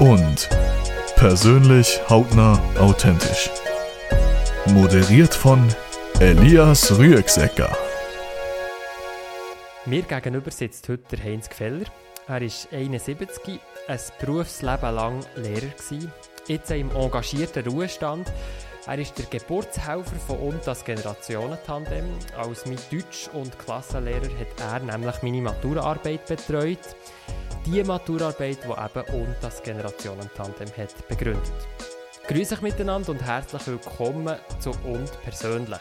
[0.00, 0.48] und
[1.16, 3.50] persönlich, hautnah, authentisch.
[4.66, 5.68] Moderiert von
[6.20, 7.76] Elias Rüegsecker.
[9.84, 11.84] Mir gegenüber sitzt heute Heinz Gfeller.
[12.26, 16.10] Er ist 71, ein Berufsleben lang Lehrer gewesen,
[16.46, 18.32] jetzt im engagierten Ruhestand.
[18.86, 22.06] Er ist der Geburtshelfer von uns als Generationentandem.
[22.38, 26.78] Als mein Deutsch- und Klassenlehrer hat er nämlich meine Maturaarbeit betreut.
[27.66, 31.52] Die Maturaarbeit, die eben und das Generationentandem hat begründet.
[32.26, 35.78] Grüße euch miteinander und herzlich willkommen zu und persönlich.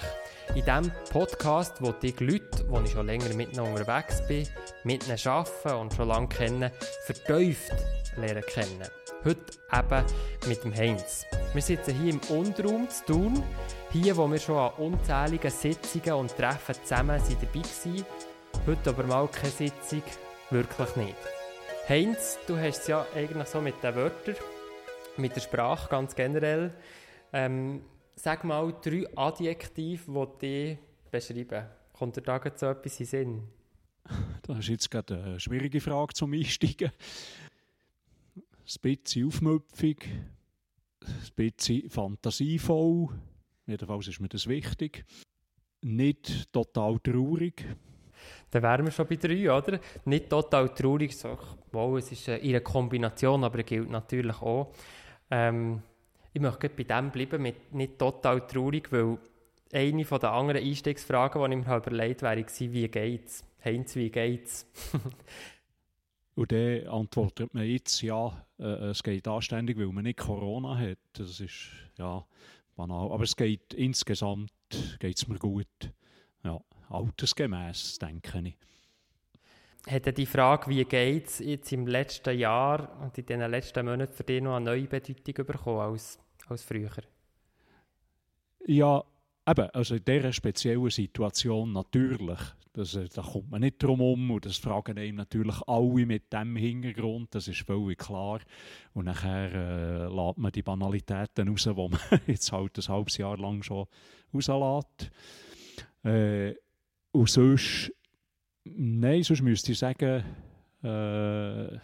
[0.50, 4.46] In diesem Podcast, wo die Leute, die ich schon länger mit ihnen unterwegs bin,
[4.84, 6.72] mit ihnen arbeite und schon lange kenne,
[7.06, 7.72] vertieft
[8.18, 8.90] lernen kennen.
[9.24, 9.42] Heute
[9.72, 10.06] eben
[10.48, 11.26] mit dem Heinz.
[11.54, 13.44] Wir sitzen hier im Unterraum zu tun,
[13.92, 18.06] hier wo wir schon an unzähligen Sitzungen und Treffen zusammen sind dabei waren.
[18.68, 20.04] Heute aber mal keine Sitzung,
[20.50, 21.39] wirklich nicht.
[21.90, 24.36] Heinz, du hast es ja eigentlich so mit den Wörtern,
[25.18, 26.72] mit der Sprache ganz generell.
[27.34, 27.82] Ähm,
[28.16, 30.78] sag mal drei Adjektive, die dich
[31.10, 31.66] beschreiben.
[31.92, 33.44] Kommt dir da so etwas in Sinn?
[34.44, 36.92] Das ist jetzt gerade eine schwierige Frage zum Einsteigen.
[38.36, 40.06] Ein bisschen aufmüpfig,
[41.02, 43.10] ein bisschen fantasievoll.
[43.66, 45.06] Jedenfalls ist mir das wichtig.
[45.82, 47.66] Nicht total traurig.
[48.52, 49.80] Dann wären wir schon bei drei, oder?
[50.06, 51.38] Nicht total traurig, so,
[51.72, 54.74] wow, es ist in einer Kombination, aber gilt natürlich auch.
[55.30, 55.82] Ähm,
[56.34, 59.18] ich möchte bei dem bleiben, mit nicht total traurig, weil
[59.72, 63.44] eine der anderen Einstiegsfragen, die ich mir überlegt habe, wäre, wie geht's?
[63.64, 64.66] Heinz, wie geht's?
[66.36, 70.98] Und dann antwortet man jetzt, ja, äh, es geht anständig, weil man nicht Corona hat.
[71.14, 71.68] Das ist,
[71.98, 72.26] ja,
[72.76, 73.12] banal.
[73.12, 74.52] Aber es geht insgesamt
[75.00, 75.68] geht's mir gut.
[76.90, 78.58] Altersgemäß, denke ich.
[79.86, 84.14] Hätte die Frage, wie geht es jetzt im letzten Jahr und in den letzten Monaten
[84.14, 86.92] für dich noch eine neue Bedeutung bekommen als, als früher?
[88.66, 89.04] Ja,
[89.48, 92.40] eben, also in dieser speziellen Situation natürlich.
[92.74, 96.32] Das, äh, da kommt man nicht drum herum und das fragen einem natürlich alle mit
[96.32, 98.42] dem Hintergrund, das ist völlig klar.
[98.94, 103.38] Und nachher äh, lässt man die Banalitäten raus, die man jetzt halt ein halbes Jahr
[103.38, 103.88] lang schon
[104.34, 105.10] rauslässt.
[106.04, 106.54] Äh,
[107.12, 107.92] und sonst,
[108.64, 110.24] nein, sonst müsste ich sagen,
[110.84, 111.76] äh,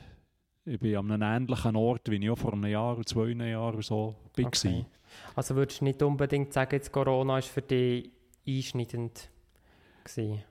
[0.68, 3.81] ich bin an einem ähnlichen Ort, wie ich auch vor einem Jahr oder zwei Jahren
[3.81, 4.46] so war.
[4.46, 4.85] Okay.
[5.35, 8.09] Also würdest du nicht unbedingt sagen, jetzt Corona war für dich
[8.47, 9.30] einschneidend
[10.03, 10.44] gewesen?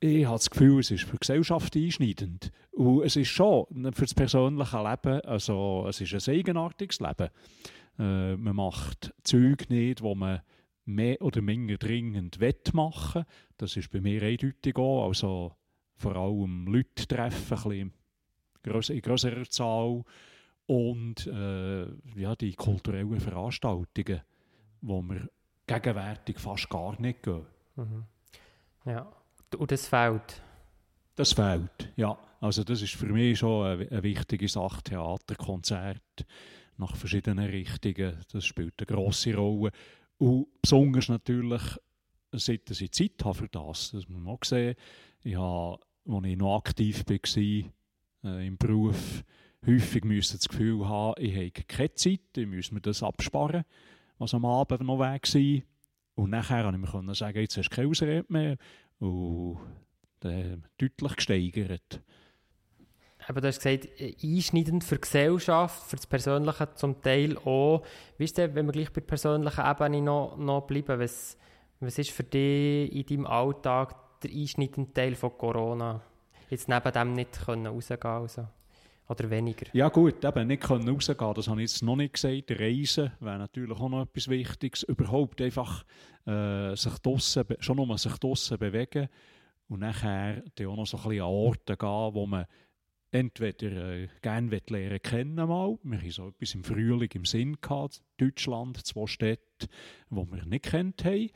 [0.00, 2.50] Ich habe das Gefühl, es ist für die Gesellschaft einschneidend.
[2.72, 7.28] Und es ist schon für das persönliche Leben, also es ist ein eigenartiges Leben.
[7.98, 10.40] Äh, man macht Zeug nicht, wo man
[10.84, 12.38] mehr oder weniger dringend
[12.74, 13.24] machen
[13.56, 15.06] Das ist bei mir eindeutig auch.
[15.06, 15.56] Also
[15.96, 17.92] vor allem Leute treffen,
[18.64, 20.02] in größerer Zahl.
[20.66, 21.82] Und äh,
[22.16, 24.22] ja, die kulturellen Veranstaltungen,
[24.80, 25.28] wo wir
[25.66, 27.46] gegenwärtig fast gar nicht gehen.
[27.76, 28.04] Mhm.
[28.86, 29.06] Ja.
[29.56, 30.42] Und das fehlt?
[31.14, 32.16] Das fehlt, ja.
[32.40, 34.82] Also das ist für mich schon eine, eine wichtige Sache.
[34.82, 36.26] Theater, Konzert
[36.76, 39.70] nach verschiedenen Richtungen, das spielt eine grosse Rolle.
[40.22, 41.62] Und besonders natürlich,
[42.30, 43.90] seit ich Zeit habe für das.
[43.90, 44.76] Das muss man auch sehen.
[45.24, 49.24] Ich habe, als ich noch aktiv war äh, im Beruf,
[49.66, 53.64] häufig müssen das Gefühl haben, ich habe keine Zeit, ich muss mir das absparen,
[54.18, 55.62] was am Abend noch weg war.
[56.14, 58.58] Und nachher konnte ich mir sagen, jetzt hast du keine Ausrede mehr
[59.00, 59.58] und
[60.20, 62.00] dann deutlich gesteigert.
[63.28, 63.88] Aber du hast gesagt,
[64.22, 67.82] einschneidend für die Gesellschaft, für das Persönliche zum Teil auch.
[68.18, 71.36] Wie ist denn, wenn wir gleich bei der persönlichen Ebene noch, noch bleiben, was,
[71.80, 76.00] was ist für dich in deinem Alltag der einschneidende Teil von Corona?
[76.50, 78.46] Jetzt neben dem nicht können rausgehen also.
[79.08, 79.66] Oder weniger?
[79.72, 82.50] Ja gut, eben nicht können rausgehen, das habe ich jetzt noch nicht gesagt.
[82.50, 84.84] Reisen wäre natürlich auch noch etwas Wichtiges.
[84.84, 85.84] Überhaupt einfach
[86.26, 89.08] äh, sich draussen, schon nur sich draussen bewegen
[89.68, 92.46] und nachher auch noch so ein bisschen an Orte gehen, wo man
[93.12, 95.78] entweder äh, gerne lernen kennen mal.
[95.82, 99.68] Wir haben so etwas im Frühling im Sinn gehabt, Deutschland, zwei Städte,
[100.10, 101.30] die wir nicht kennt haben.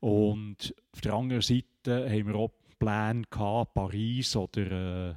[0.00, 5.14] Und auf der anderen Seite haben wir auch Pläne gehabt, Paris oder äh,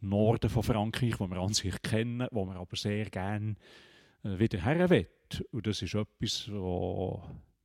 [0.00, 3.56] den Norden von Frankreich, wo wir an sich kennen, wo wir aber sehr gerne
[4.22, 5.06] äh, wieder her
[5.50, 7.20] Und das ist etwas, was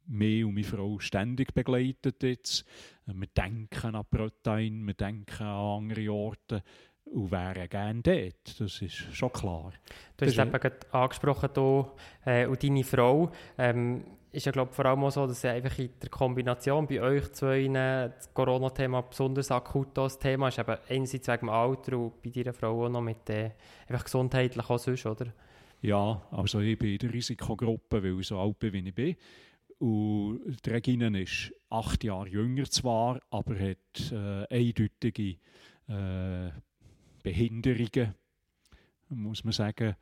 [0.07, 2.65] mich und meine Frau ständig begleitet jetzt.
[3.05, 6.63] Wir denken an Bretagne, wir denken an andere Orte
[7.05, 8.59] und wären gerne dort.
[8.59, 9.73] Das ist schon klar.
[10.17, 11.91] Du hast eben gerade angesprochen, hier,
[12.25, 13.31] äh, und deine Frau.
[13.57, 17.31] Ähm, ist ja glaube vor allem auch so, dass einfach in der Kombination bei euch
[17.33, 20.59] zwei das Corona-Thema besonders akut das Thema ist.
[20.59, 23.51] Eben einerseits wegen dem Alter und bei deiner Frau auch noch mit äh,
[23.87, 25.33] einfach gesundheitlich auch sonst, oder?
[25.81, 29.15] Ja, also ich bin in der Risikogruppe, weil ich so alt bin, wie ich bin.
[29.79, 35.37] Und die Regine ist acht Jahre jünger zwar, aber hat äh, eindeutige
[35.89, 36.51] äh,
[37.23, 38.15] Behinderungen,
[39.09, 39.95] muss man sagen,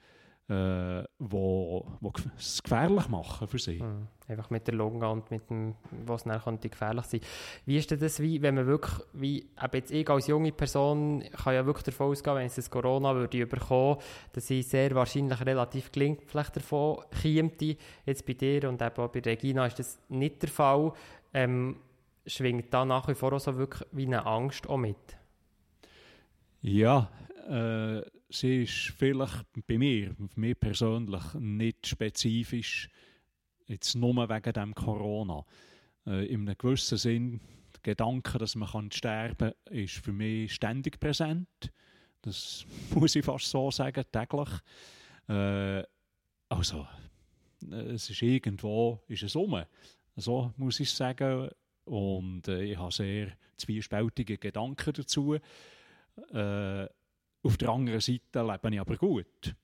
[0.50, 3.82] äh, wo, wo es gefährlich machen für sie.
[3.82, 4.08] Mhm.
[4.28, 5.76] Einfach mit der Lunge und mit dem,
[6.06, 7.22] was könnte gefährlich sein.
[7.66, 11.24] Wie ist denn das, wie, wenn man wirklich, wie, eben jetzt ich als junge Person
[11.44, 13.98] kann ja wirklich davon ausgehen, wenn es das Corona würde überkommen,
[14.34, 17.52] dass ich sehr wahrscheinlich relativ glimpflich davon käme.
[18.06, 20.94] Jetzt bei dir und eben auch bei Regina ist das nicht der Fall.
[21.32, 21.78] Ähm,
[22.26, 25.19] schwingt da nach wie vor auch so wirklich wie eine Angst auch mit?
[26.62, 27.10] Ja,
[27.48, 32.90] äh, sie ist vielleicht bei mir, für mich persönlich, nicht spezifisch,
[33.68, 35.46] jetzt nur wegen dem Corona.
[36.06, 37.40] Äh, in einem gewissen Sinn,
[37.74, 41.72] der Gedanke, dass man sterben kann, ist für mich ständig präsent.
[42.22, 44.50] Das muss ich fast so sagen, täglich.
[45.30, 45.84] Äh,
[46.50, 46.88] also,
[47.72, 49.64] äh, es ist irgendwo, ist es um.
[50.18, 51.50] So muss ich sagen.
[51.86, 55.38] Und äh, ich habe sehr zwiespältige Gedanken dazu.
[56.32, 56.88] Äh,
[57.42, 59.56] auf der anderen Seite lebe ich aber gut.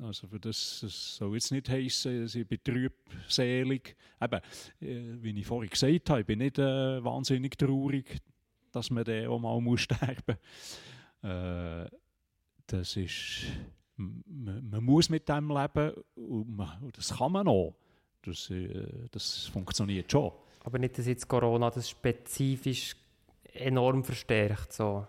[0.00, 3.96] Also für das, das soll jetzt nicht heissen, dass ich betrübselig.
[4.20, 4.40] Eben,
[4.80, 8.18] äh, wie ich vorhin gesagt habe, ich bin nicht äh, wahnsinnig traurig,
[8.70, 10.36] dass man dann auch mal muss sterben
[11.22, 11.30] muss.
[11.30, 11.88] Äh,
[12.66, 13.44] das ist,
[13.96, 17.74] man, man, muss mit dem leben und, man, und das kann man auch.
[18.22, 20.32] Das, äh, das funktioniert schon.
[20.64, 22.96] Aber nicht, dass jetzt Corona das spezifisch
[23.52, 24.72] enorm verstärkt.
[24.72, 25.06] So.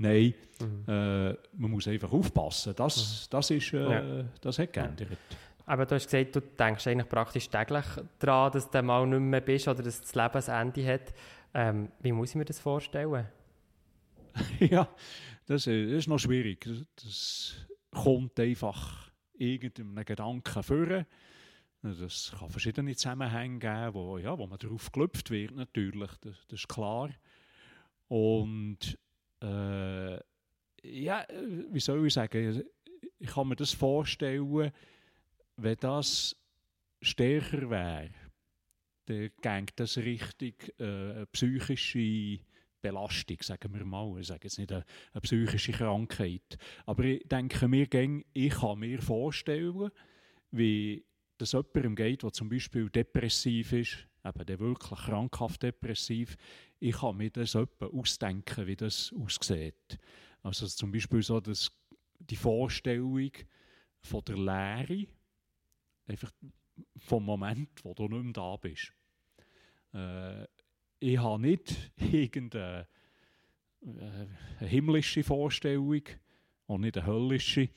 [0.00, 0.84] Nein, mhm.
[0.88, 2.72] äh, man muss einfach aufpassen.
[2.74, 3.26] Das, mhm.
[3.28, 4.24] das, ist, äh, ja.
[4.40, 5.18] das hat geändert.
[5.66, 7.84] Aber du hast gesagt, du denkst eigentlich praktisch täglich
[8.18, 11.12] daran, dass du mal nicht mehr bist oder dass das Leben ein Ende hat.
[11.52, 13.28] Ähm, wie muss ich mir das vorstellen?
[14.60, 14.88] ja,
[15.44, 16.66] das, ist noch schwierig.
[16.96, 17.56] Das
[17.90, 21.04] kommt einfach irgendeinem Gedanken führen.
[21.82, 26.10] Das kann verschiedene Zusammenhänge geben, wo, ja, wo man darauf geklopft wird, natürlich.
[26.22, 27.10] Das, das ist klar.
[28.08, 28.98] Und
[29.42, 30.18] äh,
[30.82, 31.26] ja,
[31.70, 32.62] wie soll ich sagen,
[33.18, 34.72] ich kann mir das vorstellen,
[35.56, 36.36] wenn das
[37.02, 38.10] stärker wäre,
[39.06, 42.38] dann geht das richtig äh, psychische
[42.80, 44.18] Belastung, sagen wir mal.
[44.20, 46.56] Ich sage jetzt nicht eine, eine psychische Krankheit.
[46.86, 47.88] Aber ich denke mir,
[48.32, 49.90] ich kann mir vorstellen,
[50.50, 51.04] wie
[51.38, 56.36] das jemandem geht, der zum Beispiel depressiv ist, eben der wirklich krankhaft depressiv,
[56.80, 59.98] ich kann mir das etwa ausdenken, wie das aussieht.
[60.42, 61.70] Also zum Beispiel so dass
[62.18, 63.30] die Vorstellung
[64.00, 65.06] von der Lehre,
[66.06, 66.32] einfach
[66.96, 68.92] vom Moment, wo du nicht mehr da bist.
[69.92, 70.46] Äh,
[70.98, 72.86] ich habe nicht irgendeine
[73.82, 76.02] äh, himmlische Vorstellung,
[76.70, 77.68] und nicht eine höllische,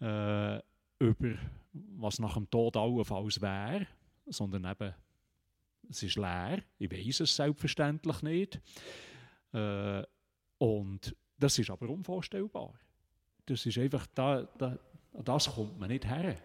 [0.00, 0.58] äh,
[0.98, 1.36] über
[1.72, 3.86] was nach dem Tod allenfalls wäre,
[4.26, 4.94] sondern eben
[5.90, 6.62] es ist leer.
[6.78, 8.60] Ich weiß es selbstverständlich nicht.
[9.52, 10.02] Äh,
[10.58, 12.74] und das ist aber unvorstellbar.
[13.46, 14.78] Das ist einfach, da, da,
[15.12, 16.36] das kommt man nicht her.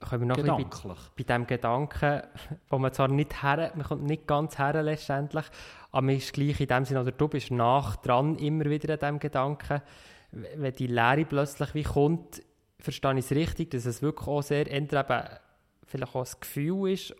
[0.00, 0.82] Können wir noch Gedanklich.
[0.82, 2.22] Bei, bei diesem Gedanken,
[2.68, 5.44] wo man zwar nicht her, man kommt nicht ganz her letztendlich,
[5.90, 9.00] aber man ist gleich in dem Sinne, oder du bist nach dran immer wieder an
[9.00, 9.82] diesem Gedanken,
[10.30, 12.42] wenn die Lehre plötzlich wie kommt,
[12.78, 15.40] verstehe ich es richtig, dass es wirklich auch sehr, entweder
[15.84, 17.14] vielleicht auch ein Gefühl ist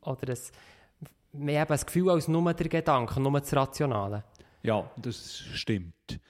[0.00, 0.38] oder ein
[1.40, 4.24] haben das Gefühl als nur der Gedanke, nur das Rationale.
[4.62, 6.20] Ja, das stimmt.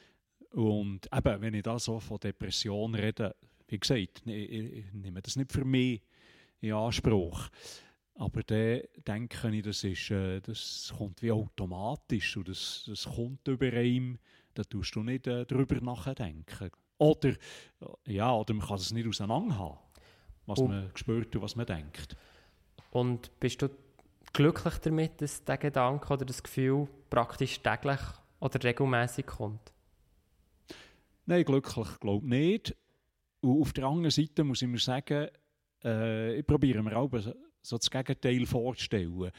[0.51, 3.35] Und eben, wenn ich da so von Depression rede,
[3.69, 6.03] wie gesagt, ich, ich nehme das nicht für mich
[6.61, 7.49] in Anspruch.
[8.15, 13.47] Aber dann denke ich, das, ist, äh, das kommt wie automatisch und das, das kommt
[13.47, 14.19] über einem,
[14.55, 16.71] da tust du nicht äh, darüber nachdenken.
[16.99, 17.35] Oder,
[18.07, 19.79] ja, oder man kann es nicht auseinanderhaben,
[20.47, 22.17] was und, man spürt und was man denkt.
[22.91, 23.69] Und bist du
[24.33, 28.01] glücklich damit, dass der Gedanke oder das Gefühl praktisch täglich
[28.41, 29.73] oder regelmäßig kommt?
[31.27, 32.77] Nein, glücklich glaube ich nicht.
[33.41, 35.29] Und auf der anderen Seite muss ich mir sagen,
[35.85, 37.11] äh, ich probiere mir auch
[37.63, 39.31] so das Gegenteil vorzustellen.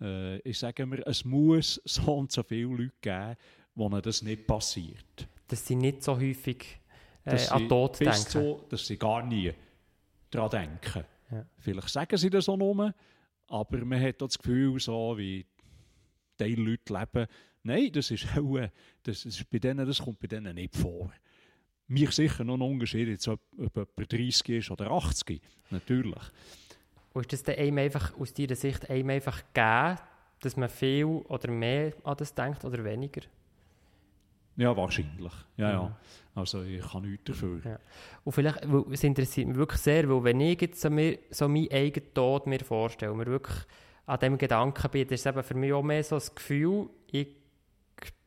[0.00, 3.36] Äh, ich sage mir, es muss so und so viele Leute geben,
[3.74, 5.28] wo das nicht passiert.
[5.46, 6.80] Dass sie nicht so häufig
[7.24, 8.14] äh, an Tod denken.
[8.14, 9.52] So, dass sie gar nie
[10.30, 11.04] daran denken.
[11.30, 11.44] Ja.
[11.58, 12.94] Vielleicht sagen sie das auch nur,
[13.48, 15.46] aber man hat das Gefühl, so wie
[16.38, 17.26] die Leute leben,
[17.62, 18.58] nein, das ist auch,
[19.02, 21.12] das, ist bei denen, das kommt bei denen nicht vor.
[21.88, 25.40] Mir sicher noch ein Unterschied, jetzt, ob, ob jemand 30 ist oder 80,
[25.70, 26.22] natürlich.
[27.14, 29.98] Und ist das dann einem einfach, aus deiner Sicht einem einfach gegeben,
[30.40, 33.22] dass man viel oder mehr an das denkt oder weniger?
[34.58, 35.32] Ja, wahrscheinlich.
[35.56, 35.96] Ja, ja.
[36.34, 37.60] Also ich kann nichts dafür.
[37.64, 37.78] Ja.
[38.24, 41.70] Und vielleicht, es interessiert mich wirklich sehr, weil wenn ich jetzt so, mir, so meinen
[41.70, 43.56] eigenen Tod mir vorstelle, mir wirklich
[44.06, 47.28] an dem Gedanken bin, das ist eben für mich auch mehr so das Gefühl, ich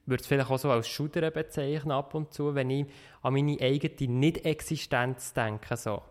[0.05, 2.85] würde es vielleicht auch so als Schudern bezeichnen ab und zu, wenn ich
[3.21, 5.75] an meine eigene Nicht-Existenz denke.
[5.75, 6.01] So.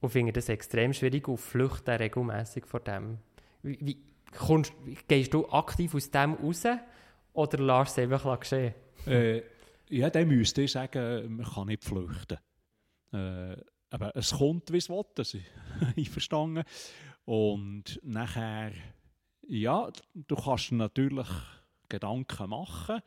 [0.00, 3.18] Und finde das extrem schwierig und flüchte regelmäßig vor dem.
[3.62, 3.98] Wie, wie
[4.36, 4.72] kommst,
[5.06, 6.64] gehst du aktiv aus dem raus
[7.34, 8.74] oder lässt es einfach geschehen?
[9.06, 9.42] Äh,
[9.90, 12.38] ja, dann müsste ich sagen, man kann nicht flüchten.
[13.12, 13.56] Äh,
[13.90, 15.36] aber es kommt, wie es will, das
[15.94, 16.64] ich verstanden.
[17.24, 18.72] Und nachher,
[19.46, 21.28] ja, du kannst natürlich
[21.88, 23.00] Gedanken machen,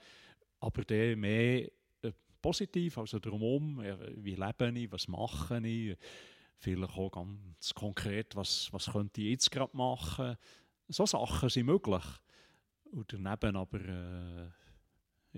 [0.59, 1.69] aber der mehr
[2.01, 2.11] äh,
[2.41, 3.81] positiv, also drumherum,
[4.15, 5.97] wie lebe ich, was mache ich,
[6.57, 10.37] vielleicht auch ganz konkret, was, was könnte ich jetzt gerade machen.
[10.87, 12.05] So Sachen sind möglich.
[12.91, 14.49] Und daneben aber äh,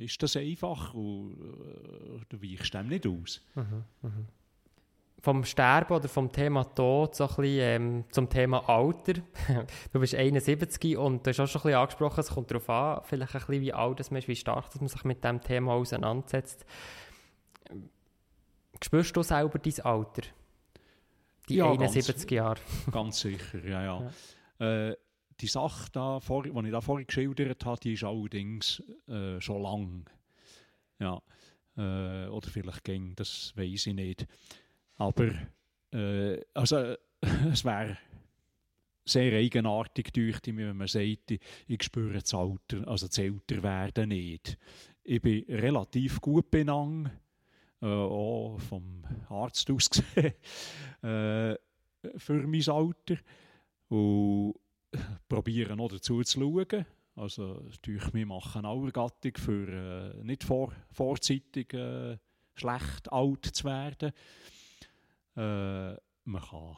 [0.01, 3.41] ist das einfach und äh, du weichst dem nicht aus.
[3.55, 4.11] Mhm, mh.
[5.21, 9.13] Vom Sterben oder vom Thema Tod so ein bisschen, ähm, zum Thema Alter.
[9.91, 13.01] du bist 71 und du hast auch schon ein bisschen angesprochen, es kommt darauf an,
[13.03, 15.73] vielleicht ein bisschen wie alt man ist, wie stark dass man sich mit diesem Thema
[15.73, 16.65] auseinandersetzt.
[18.81, 20.21] Spürst du selber dein Alter?
[21.49, 22.59] Die ja, 71 ganz, Jahre?
[22.91, 24.11] ganz sicher, ja, ja.
[24.59, 24.89] ja.
[24.89, 24.95] Äh,
[25.41, 29.61] die Sache, da, vor, die ich da vorhin geschildert habe, die ist allerdings äh, schon
[29.61, 30.09] lang.
[30.99, 31.21] Ja.
[31.77, 34.27] Äh, oder vielleicht ging, das weiß ich nicht.
[34.97, 35.31] Aber
[35.91, 36.95] äh, also,
[37.51, 37.97] es wäre
[39.05, 41.31] sehr eigenartig, wenn man sagt,
[41.67, 44.57] ich spüre das Alter, also das Älterwerden nicht.
[45.03, 47.09] Ich bin relativ gut benannt,
[47.81, 50.33] äh, auch vom Arzt aus gesehen,
[51.01, 51.55] äh,
[52.17, 53.17] für mein Alter.
[53.87, 54.55] Und
[55.27, 56.85] probieren noch dazu zu schauen.
[57.15, 62.17] Also, natürlich, wir machen eine Gattung für äh, nicht vor, vorzeitig äh,
[62.55, 64.11] schlecht alt zu werden.
[65.35, 66.77] Äh, man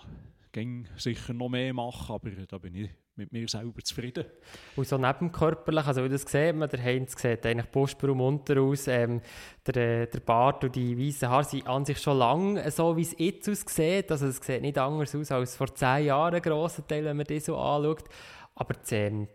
[0.52, 4.26] kann sicher noch mehr machen, aber da bin ich mit mir selber zufrieden.
[4.76, 8.88] Und so nebenkörperlich, also wie das sieht man, der Heinz sieht eigentlich Brustbrumm munter aus,
[8.88, 9.22] ähm,
[9.66, 13.02] der, äh, der Bart und die weißen Haare sind an sich schon lang so, wie
[13.02, 16.88] es jetzt aussieht, also es sieht nicht anders aus als vor zehn Jahren, ein grosser
[16.88, 18.06] Teil, wenn man das so anschaut,
[18.56, 19.28] aber das, ähm,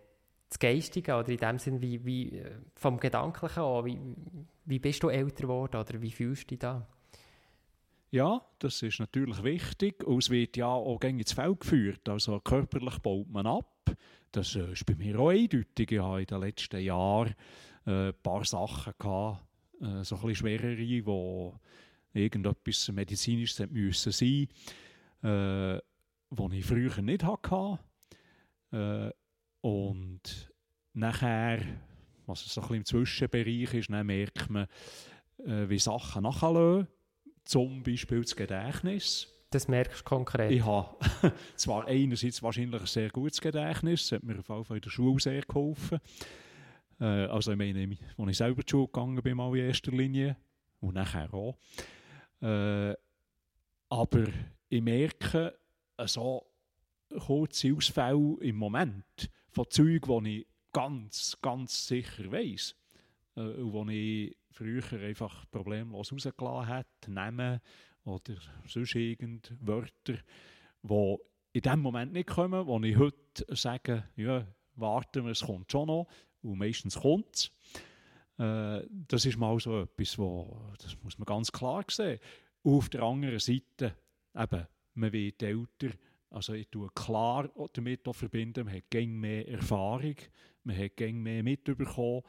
[0.48, 3.98] das Geistige oder in dem Sinn, wie, wie, äh, vom Gedanklichen auch, wie,
[4.64, 6.86] wie bist du älter geworden oder wie fühlst du dich da?
[8.10, 10.04] Ja, das ist natürlich wichtig.
[10.04, 12.08] Und es wird ja auch ins Feld geführt.
[12.08, 13.96] Also körperlich baut man ab.
[14.32, 15.90] Das äh, ist bei mir auch eindeutig.
[15.90, 17.34] Ich habe in den letzten Jahren
[17.86, 19.44] äh, ein paar Sachen gehabt,
[19.80, 21.58] äh, so ein bisschen schwerere, wo
[22.12, 24.48] irgendetwas medizinisches müssen sein,
[25.22, 25.80] äh,
[26.30, 27.78] was ich früher nicht hatte.
[28.72, 29.10] Äh,
[29.60, 30.52] und
[30.92, 31.60] nachher,
[32.26, 34.66] was so ein bisschen im Zwischenbereich ist, dann merkt man,
[35.44, 36.88] äh, wie Sachen nachlassen
[37.46, 39.32] zum Beispiel das Gedächtnis.
[39.50, 40.50] Das merkst du konkret?
[40.50, 40.96] Ich habe
[41.56, 44.90] zwar einerseits wahrscheinlich ein sehr gutes Gedächtnis, das hat mir auf jeden Fall in der
[44.90, 46.00] Schule sehr geholfen.
[47.00, 50.36] Äh, also ich meine, als ich selber zur Schule gegangen bin, mal in erster Linie
[50.80, 51.56] und nachher auch.
[52.42, 52.94] Äh,
[53.88, 54.26] aber
[54.68, 55.56] ich merke,
[56.04, 56.44] so
[57.18, 62.74] kurze Ausfälle im Moment von Zeugen, die ich ganz, ganz sicher weiss
[63.36, 67.60] äh, und wo ich früher einfach problemlos rausgelassen hat, Namen
[68.04, 68.36] oder
[68.66, 70.14] sonst irgend Wörter,
[70.82, 71.16] die
[71.52, 74.46] in dem Moment nicht kommen, wo ich heute sage, ja,
[74.76, 76.06] warten wir, es kommt schon noch,
[76.42, 77.50] und meistens kommt es.
[78.38, 82.18] Äh, das ist mal so etwas, wo, das muss man ganz klar sehen.
[82.62, 83.96] Und auf der anderen Seite,
[84.34, 85.90] eben, man wird älter,
[86.30, 90.16] also ich tue klar damit verbinden, man hat gäng mehr Erfahrung,
[90.64, 92.22] man hat gäng mehr mitbekommen,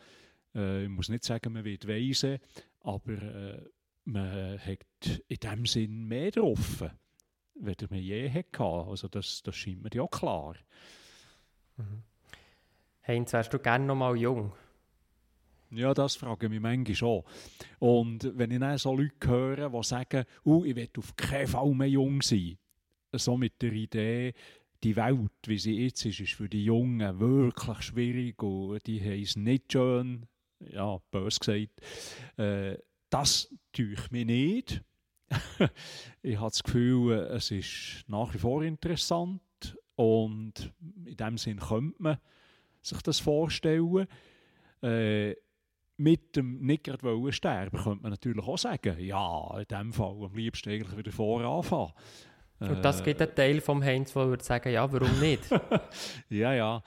[0.58, 2.40] äh, ich muss nicht sagen, man wird weise,
[2.82, 3.62] aber äh,
[4.06, 8.64] man hat in dem Sinn mehr drauf, als man je hatte.
[8.64, 10.56] Also das, das scheint mir ja klar.
[11.78, 12.04] Mhm.
[13.06, 14.52] Heinz, wärst du gerne noch mal jung?
[15.70, 17.24] Ja, das frage ich mich manchmal schon.
[17.80, 21.74] Und wenn ich dann so Leute höre, die sagen, uh, ich will auf keinen Fall
[21.74, 22.58] mehr jung sein,
[23.14, 24.34] so mit der Idee,
[24.84, 29.22] die Welt, wie sie jetzt ist, ist für die Jungen wirklich schwierig und die haben
[29.22, 30.26] es nicht schön
[30.60, 31.82] ja, bös gesagt,
[32.38, 32.78] äh,
[33.10, 34.82] das tue mir nicht.
[36.22, 39.42] ich habe das Gefühl, es ist nach wie vor interessant
[39.96, 40.74] und
[41.06, 42.18] in dem Sinn könnte man
[42.82, 44.08] sich das vorstellen.
[44.82, 45.36] Äh,
[46.00, 50.36] mit dem nicht gerade sterben, könnte man natürlich auch sagen, ja, in dem Fall am
[50.36, 51.94] liebsten eigentlich wieder voranfangen.
[52.60, 55.44] Und das gibt einen Teil vom Heinz, der würde sagen, ja, warum nicht?
[56.30, 56.84] ja, ja.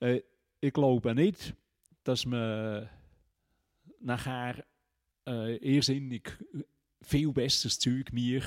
[0.00, 0.20] Äh,
[0.60, 1.54] ich glaube nicht,
[2.04, 2.88] dass man
[4.04, 4.64] nachher
[5.26, 6.38] äh, irrsinnig
[7.02, 8.42] viel besseres Zeug mir,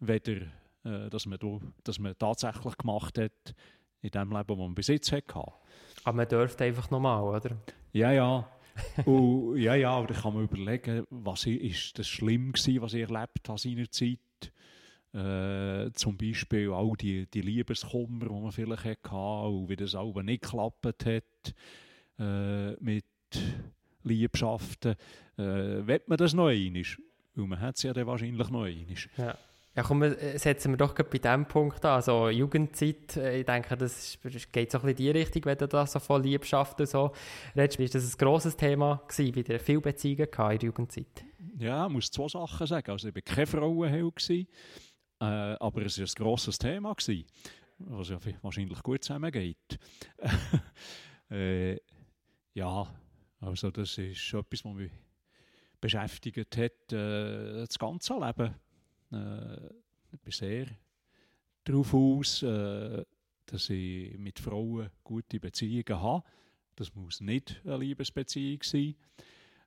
[0.00, 0.42] weder
[0.84, 3.54] äh, dass, man da, dass man tatsächlich gemacht hat
[4.02, 5.34] in dem Leben, das man bis jetzt hatte.
[6.04, 7.56] Aber man dürfte einfach nochmal, oder?
[7.92, 8.48] Ja, ja.
[9.06, 13.08] Und, ja, ja, aber da kann man überlegen, was ist das schlimm gewesen, was ich
[13.08, 14.18] erlebt habe seinerzeit.
[15.14, 20.20] Äh, zum Beispiel all die, die Liebeskummer, die man vielleicht hatte und wie das auch
[20.20, 21.54] nicht geklappt hat
[22.18, 23.04] äh, mit
[24.06, 24.96] Liebschaften.
[25.36, 26.82] Äh, wird man das noch einmal?
[27.34, 28.72] Weil man hat es ja dann wahrscheinlich noch einmal.
[29.16, 29.36] Ja.
[29.76, 31.96] Ja, komm, äh, setzen wir doch bei diesem Punkt an.
[31.96, 34.18] Also Jugendzeit, äh, ich denke, das
[34.50, 37.12] geht so ein bisschen in die Richtung, wenn du da so von Liebschaften so
[37.54, 37.78] redest.
[37.78, 41.24] Ist das ein grosses Thema gewesen, wieder viele Beziehungen in der Jugendzeit?
[41.58, 42.90] Ja, ich muss zwei Sachen sagen.
[42.90, 44.46] Also ich war keine Frauenheld, äh,
[45.20, 47.26] aber es war ein grosses Thema, gewesen,
[47.78, 49.78] was ja wahrscheinlich gut zusammengeht.
[51.30, 51.76] äh,
[52.54, 52.86] ja,
[53.40, 54.92] also das ist etwas, was mich
[55.80, 58.54] beschäftigt hat, äh, das ganze Leben.
[59.12, 59.66] Äh,
[60.12, 60.66] ich bin sehr
[61.64, 63.04] darauf aus, äh,
[63.46, 66.24] dass ich mit Frauen gute Beziehungen habe.
[66.74, 68.96] Das muss nicht eine Liebesbeziehung sein.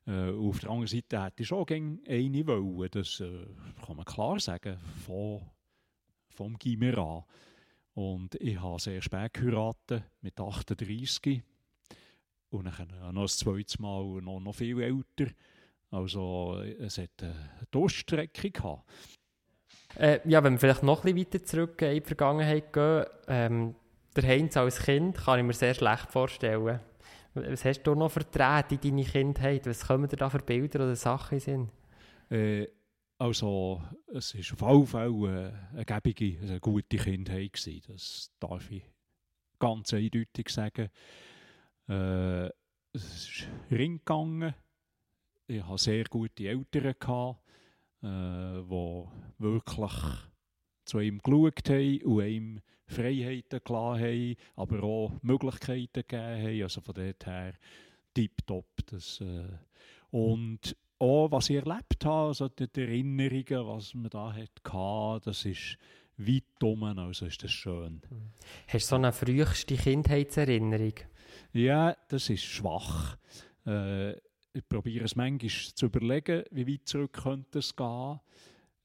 [0.06, 2.90] Äh, auf der anderen Seite hätte ich schon gerne eine wollen.
[2.90, 3.46] Das äh,
[3.84, 5.42] kann man klar sagen, von,
[6.28, 7.24] vom Gimmer an.
[7.94, 11.42] Und ich habe sehr spät geheiratet, mit 38.
[12.50, 15.32] Und dann noch ein zweites Mal noch, noch viel älter.
[15.90, 17.34] Also es hat eine
[17.70, 18.84] Durststrecke gehabt.
[19.96, 23.74] Äh, ja, wenn wir vielleicht noch ein bisschen weiter zurück in die Vergangenheit gehen, ähm,
[24.14, 26.80] der Heinz als Kind kann ich mir sehr schlecht vorstellen.
[27.34, 29.66] Was hast du noch vertreten in deine Kindheit?
[29.66, 31.70] Was kommen dir da für Bilder oder Sachen in
[32.30, 32.68] äh,
[33.18, 33.82] also,
[34.14, 37.52] es war auf jeden Fall eine gebige, eine gute Kindheit.
[37.52, 37.82] Gewesen.
[37.88, 38.82] Das darf ich
[39.58, 40.88] ganz eindeutig sagen.
[41.90, 42.46] Äh,
[42.92, 44.54] es ist Ring gegangen.
[45.48, 46.94] Ich hatte sehr gute Eltern.
[46.98, 47.40] Gehabt
[48.02, 49.04] äh, die
[49.38, 49.92] wirklich
[50.84, 56.62] zu ihm geschaut haben und ihm Freiheiten gelassen haben, aber auch Möglichkeiten gegeben haben.
[56.62, 57.54] Also von dort her
[58.14, 58.68] tipptopp.
[58.86, 59.48] Das, äh,
[60.10, 65.76] und auch, was ich erlebt habe, also die, Erinnerungen, was man da hatte, das ist
[66.18, 68.02] weit um, also ist das schön.
[68.68, 70.94] Hast du so eine früheste Kindheitserinnerung?
[71.52, 73.16] Ja, das ist schwach.
[73.66, 74.12] Äh,
[74.52, 78.20] ich probiere es manchmal zu überlegen, wie weit zurück könnte es gehen.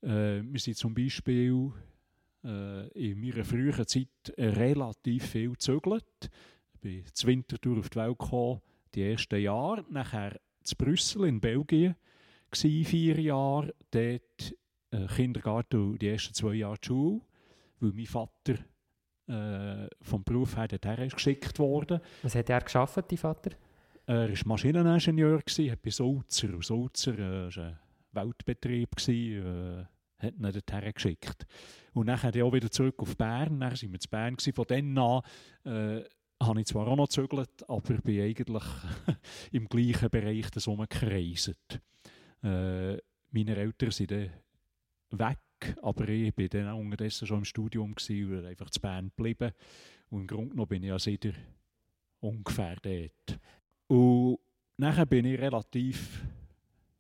[0.02, 1.72] Äh, wir sind zum Beispiel
[2.44, 6.30] äh, in meiner frühen Zeit relativ viel gezögert.
[6.74, 8.62] Ich bin zu Winterthur auf die Welt gekommen,
[8.96, 9.86] die ersten Jahre.
[9.90, 11.96] Nachher zu Brüssel in Belgien,
[12.50, 13.76] war vier Jahre.
[13.92, 14.56] Dort
[14.90, 17.22] äh, Kindergarten die ersten zwei Jahre Schule,
[17.80, 18.56] weil mein Vater
[19.28, 22.02] äh, vom Beruf her dorthin geschickt wurde.
[22.22, 23.52] Was hat er geschafft, dein Vater?
[24.08, 26.62] Er war Maschineningenieur, hat bei Sulzer.
[26.62, 27.80] Sulzer war äh, ein
[28.12, 29.86] Weltbetrieb, äh,
[30.20, 31.46] hat ihn dorthin geschickt.
[31.94, 33.60] Und dann er auch wieder zurück auf Bern.
[33.60, 34.38] Dann waren wir zu Bern.
[34.38, 35.22] Von dann an
[35.64, 36.04] äh,
[36.42, 38.64] habe ich zwar auch noch gezögert, aber bin eigentlich
[39.52, 41.82] im gleichen Bereich das umgekreiset.
[42.44, 42.98] Äh,
[43.32, 44.30] meine Eltern sind dann
[45.12, 45.40] weg,
[45.82, 49.52] aber ich war dann unterdessen schon im Studium und einfach zu Bern geblieben.
[50.10, 51.34] Und im Grunde genommen bin ich ja wieder
[52.20, 53.40] ungefähr dort.
[53.88, 54.40] Und
[54.78, 56.24] nachher bin ich relativ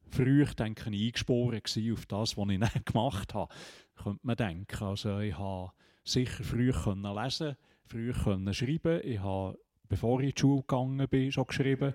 [0.10, 1.62] früh, denke ich, eingesporen
[1.94, 3.54] auf das, was ich dann gemacht habe.
[3.96, 4.84] Könnte man denken.
[4.84, 5.72] Also ich habe
[6.04, 9.02] sicher früh lesen, früh schreiben.
[9.04, 11.93] Ich habe, bevor ich in die Schule gegangen bin, schon geschrieben.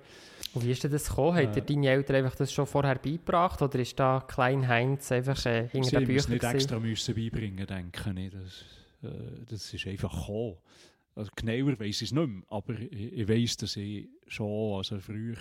[0.54, 1.38] Und wie ist denn das gekommen?
[1.38, 5.12] Äh, Hat dir deine Eltern einfach das schon vorher beigebracht oder ist da Klein Heinz
[5.12, 6.22] einfach äh, hinter den Büchern?
[6.22, 8.30] Sie nicht extra müssen beibringen, denke ich.
[8.32, 10.56] Das, äh, das ist einfach gekommen.
[11.14, 14.98] Also genauer weiß ich es nicht mehr, aber ich, ich weiß, dass ich schon also
[15.00, 15.34] früh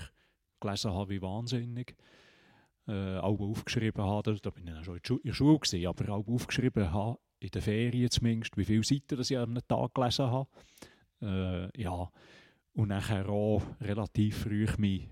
[0.60, 1.96] gelesen habe wie wahnsinnig.
[2.88, 6.28] Äh, auch aufgeschrieben habe, da bin ich dann schon in der Schule gewesen, aber auch
[6.28, 10.26] aufgeschrieben habe, in den Ferien zumindest, wie viele Seiten das ich an einem Tag gelesen
[10.26, 10.50] habe.
[11.22, 12.10] Äh, ja,
[12.74, 15.10] und nachher auch relativ früh meinen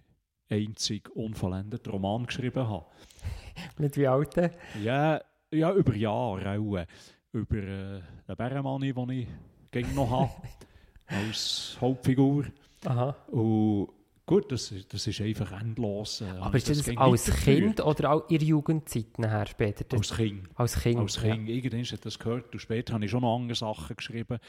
[0.50, 2.86] einzig unvollendeten Roman geschrieben habe.
[3.78, 4.52] Mit wie alten?
[4.82, 6.86] Ja, ja, über Jahre auch.
[7.34, 9.28] Über äh, den Bärenmann, den ich
[9.72, 10.32] ging noch habe,
[11.08, 12.46] als Hauptfigur.
[12.86, 13.15] Aha.
[13.28, 13.89] Und
[14.26, 16.22] gut, das, das ist einfach endlos.
[16.22, 19.86] Äh, Aber ist das, das als Kind oder auch in der Jugendzeit nachher später?
[19.96, 20.50] als Kind.
[20.56, 21.48] Als Kind, als kind.
[21.48, 21.56] Ja.
[21.56, 24.39] Irgendwann hat das gehört und später habe ich schon noch andere Sachen geschrieben.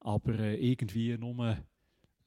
[0.00, 1.56] Aber äh, irgendwie nur,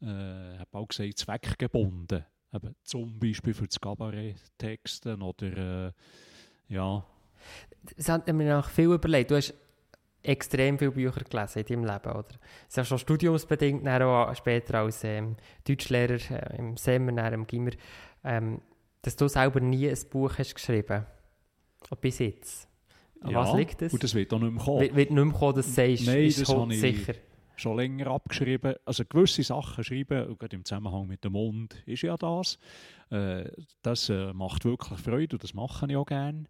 [0.01, 2.25] äh, habe auch gesagt, zweckgebunden.
[2.53, 5.91] Eben, zum Beispiel für das Kabarett-Texten oder äh,
[6.67, 7.05] ja.
[7.95, 9.31] Das hat mir nach viel überlegt.
[9.31, 9.53] Du hast
[10.23, 12.27] extrem viele Bücher gelesen in deinem Leben, oder?
[12.67, 17.71] Es ist schon studiumsbedingt, auch später als ähm, Deutschlehrer äh, im Semmer, im Gimmer.
[18.23, 18.61] Ähm,
[19.03, 21.05] Dass du selber nie ein Buch hast geschrieben
[21.89, 22.01] hast.
[22.01, 22.67] Bis jetzt.
[23.21, 23.93] An ja, was liegt das?
[23.93, 24.81] Und das wird auch nicht mehr kommen.
[24.81, 27.13] Wird, wird nicht mehr kommen, dass du sagst, Nein, ist das ho- habe ich- sicher.
[27.59, 28.75] Schon länger abgeschrieben.
[28.85, 32.57] Also gewisse Sachen schreiben, gerade im Zusammenhang mit dem Mund, ist ja das.
[33.09, 33.49] Äh,
[33.81, 36.45] das äh, macht wirklich Freude und das mache ich auch gerne.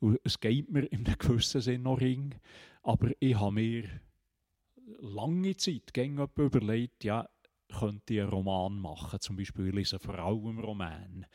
[0.00, 2.34] Und es geht mir in einem gewissen Sinn noch ring.
[2.82, 3.88] Aber ich habe mir
[5.00, 7.28] lange Zeit überlegt, ja,
[7.72, 9.20] könnte ich einen Roman machen.
[9.20, 11.26] Zum Beispiel, ich lese vor allem Roman.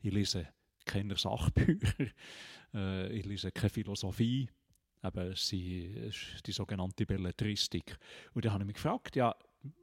[0.00, 0.48] Ich lese
[0.84, 2.06] keine Sachbücher.
[2.74, 4.50] Äh, ich lese keine Philosophie.
[5.04, 6.10] Eben, sie
[6.44, 7.96] die sogenannte Belletristik.
[8.34, 9.34] Und dann habe ich mich gefragt, ja,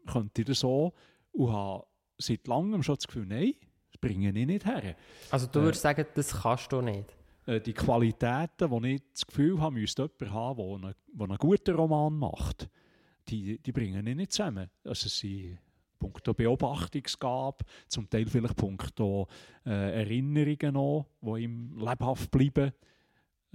[0.05, 0.93] könnte ich das so?
[1.31, 1.85] Und habe
[2.17, 3.53] seit langem schon das Gefühl, nein,
[3.91, 4.95] das bringe ich nicht her.
[5.31, 7.15] Also du Äh, würdest sagen, das kannst du nicht.
[7.45, 11.37] Äh, die Qualitäten, die ich das Gefühl habe, müsste jemand haben, der einen, der einen
[11.37, 12.69] guten Roman macht,
[13.27, 14.69] die, die bringen ich nicht zusammen.
[14.83, 15.57] Also sie
[15.99, 19.27] punkto Beobachtungsgabe, zum Teil vielleicht punkto
[19.65, 22.73] äh, Erinnerungen noch, die ihm lebhaft bleiben.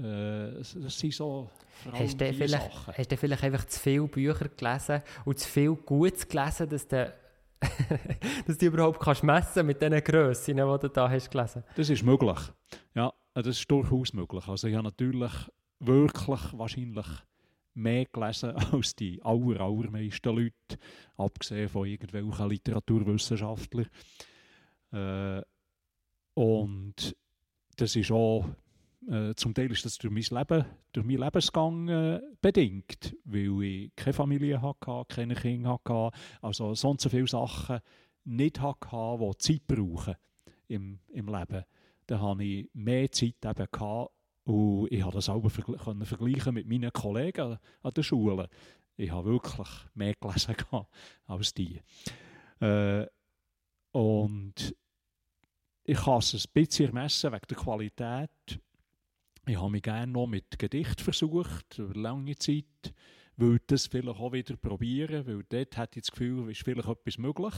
[0.01, 1.51] Äh, das, das sind so
[1.93, 2.95] Hast du, vielleicht, Sachen.
[2.95, 7.15] hast du vielleicht einfach zu viele Bücher gelesen und zu viel Gutes gelesen, dass du,
[8.47, 12.03] dass du überhaupt kannst messen mit diesen Grössen, die du da hast gelesen Das ist
[12.03, 12.39] möglich.
[12.95, 14.47] Ja, das ist durchaus möglich.
[14.47, 15.33] Also ich habe natürlich
[15.79, 17.07] wirklich wahrscheinlich
[17.75, 20.79] mehr gelesen als die aller, allermeisten Leute,
[21.17, 23.87] abgesehen von irgendwelchen Literaturwissenschaftlern.
[24.93, 25.43] Äh,
[26.35, 27.17] und
[27.77, 28.45] das ist auch,
[29.11, 33.97] äh, zum Teil ist das durch mein Leben, durch meinen Lebensgang äh, bedingt, weil ich
[33.97, 37.81] keine Familie hatte, keine Kinder hatte, also sonst so viele Sachen
[38.25, 40.15] nicht hatte, die Zeit brauchen
[40.69, 41.65] im, im Leben.
[42.07, 44.13] Da hatte ich mehr Zeit eben gehabt,
[44.45, 48.49] und ich konnte das vergl können vergleichen mit meinen Kollegen an der Schule.
[48.97, 50.57] Ich habe wirklich mehr gelesen
[51.27, 51.81] als die.
[52.61, 53.07] Äh,
[53.93, 54.75] und
[55.85, 58.61] ich kann es ein bisschen ermessen wegen der Qualität.
[59.47, 62.95] Ich habe mich gerne noch mit Gedicht versucht, über lange Zeit.
[63.37, 67.19] Will das vielleicht auch wieder probieren, weil dort hätte ich das Gefühl, ist vielleicht etwas
[67.19, 67.55] möglich.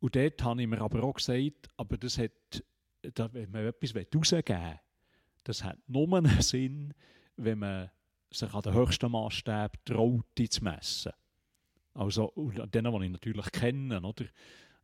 [0.00, 2.62] Und dort habe ich mir aber auch gesagt, aber das hat,
[3.02, 4.80] wenn man etwas rausgeben will,
[5.44, 6.92] das hat nur einen Sinn,
[7.36, 7.90] wenn man
[8.30, 11.12] sich an den höchsten Maßstab traut, die zu messen.
[11.94, 14.26] Also denen, die ich natürlich kenne, oder?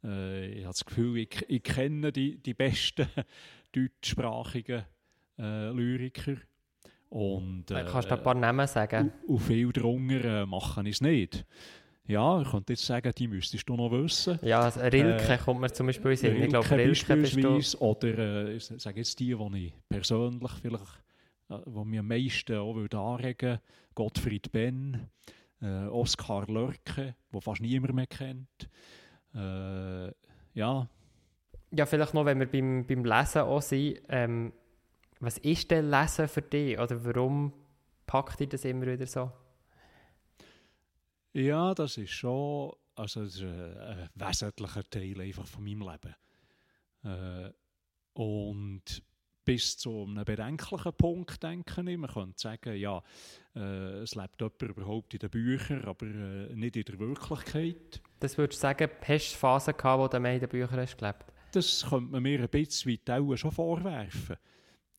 [0.04, 3.06] Äh, ich habe das Gefühl, ich, ich kenne die, die besten
[3.72, 4.84] deutschsprachigen
[5.40, 6.37] äh, Lyriker.
[7.09, 9.11] Und, Äh, kannst du ein paar Namen sagen?
[9.26, 11.44] und, und viel drunter äh, machen es nicht.
[12.07, 14.38] Ja, ich könnte jetzt sagen, die müsstest du noch wissen.
[14.42, 16.42] Ja, also Rilke Äh, kommt mir zum Beispiel in Sinn.
[16.42, 17.42] Ich glaube, Rilke Rilke bist du...
[17.42, 21.03] beispielsweise, oder äh, ich sage jetzt die, die ich persönlich vielleicht,
[21.50, 23.59] äh, die mich am meisten auch würde anregen
[23.94, 25.09] Gottfried Benn,
[25.62, 28.68] äh, Oskar Lörke, den fast niemand mehr kennt.
[29.35, 30.09] Äh,
[30.55, 30.88] ja,
[31.72, 34.00] Ja, vielleicht noch, wenn wir beim, beim Lesen auch sind.
[34.09, 34.53] Ähm,
[35.20, 36.78] was ist denn Lesen für dich?
[36.78, 37.52] Oder warum
[38.06, 39.30] packt dich das immer wieder so?
[41.33, 46.14] ja, das ist schon also das ist ein, wesentlicher Teil einfach von meinem Leben.
[47.02, 47.52] Äh,
[48.12, 49.02] und
[49.44, 51.96] bis zu einem bedenklichen Punkt, denke ich.
[51.96, 53.02] Man könnte sagen, ja,
[53.56, 58.02] äh, es lebt jemand überhaupt in den Büchern, aber äh, nicht in der Wirklichkeit.
[58.20, 60.98] Das würdest du sagen, hast du Phasen gehabt, wo du mehr in den Büchern hast
[60.98, 61.24] gelebt?
[61.52, 64.37] Das könnte man mir ein bisschen weit schon vorwerfen.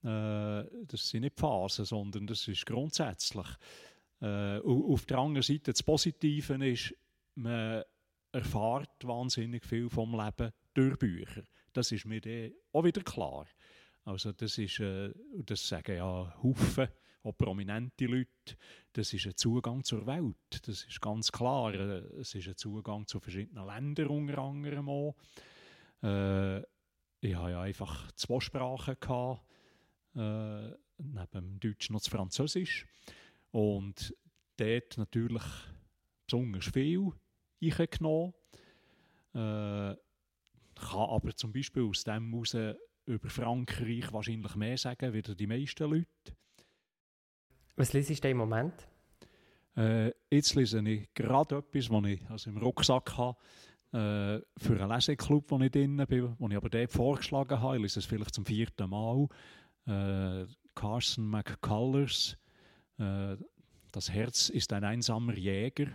[0.04, 3.48] Äh, das sind nicht Phasen, sondern das ist grundsätzlich.
[4.22, 6.96] Äh, auf der anderen Seite, das Positive ist,
[7.36, 7.84] man
[8.32, 11.44] erfahrt wahnsinnig viel vom Leben durch Bücher.
[11.74, 13.46] Das ist mir dann auch wieder klar.
[14.04, 15.12] Also das ist, äh,
[15.46, 16.88] das sagen ja Haufen,
[17.24, 18.58] auch prominente Leute,
[18.94, 20.36] das ist ein Zugang zur Welt.
[20.68, 21.74] Das ist ganz klar.
[21.74, 25.16] Äh, Es ist ein Zugang zu verschiedenen Ländern unter anderem auch.
[26.04, 26.60] Äh,
[27.24, 29.46] ich hatte ja einfach zwei Sprachen, gehabt,
[30.16, 32.86] äh, neben dem Deutsch noch das Französisch.
[33.52, 34.16] Und
[34.58, 35.44] dort natürlich
[36.26, 37.12] besonders viel
[37.62, 38.34] eingenommen.
[39.34, 39.96] Äh,
[40.76, 42.56] kann aber zum Beispiel aus dem heraus
[43.06, 46.08] über Frankreich wahrscheinlich mehr sagen, wie die meisten Leute.
[47.76, 48.88] Was liest du im Moment?
[49.76, 53.38] Äh, jetzt lese ich gerade etwas, was ich also im Rucksack habe,
[53.94, 57.78] äh, für einen Leseclub, wo ich drin bin, wo ich aber dort vorgeschlagen habe.
[57.78, 59.28] Ich lese es vielleicht zum vierten Mal.
[59.88, 62.38] Äh, Carson McCullers,
[62.98, 63.36] äh,
[63.92, 65.88] Das Herz ist ein einsamer Jäger.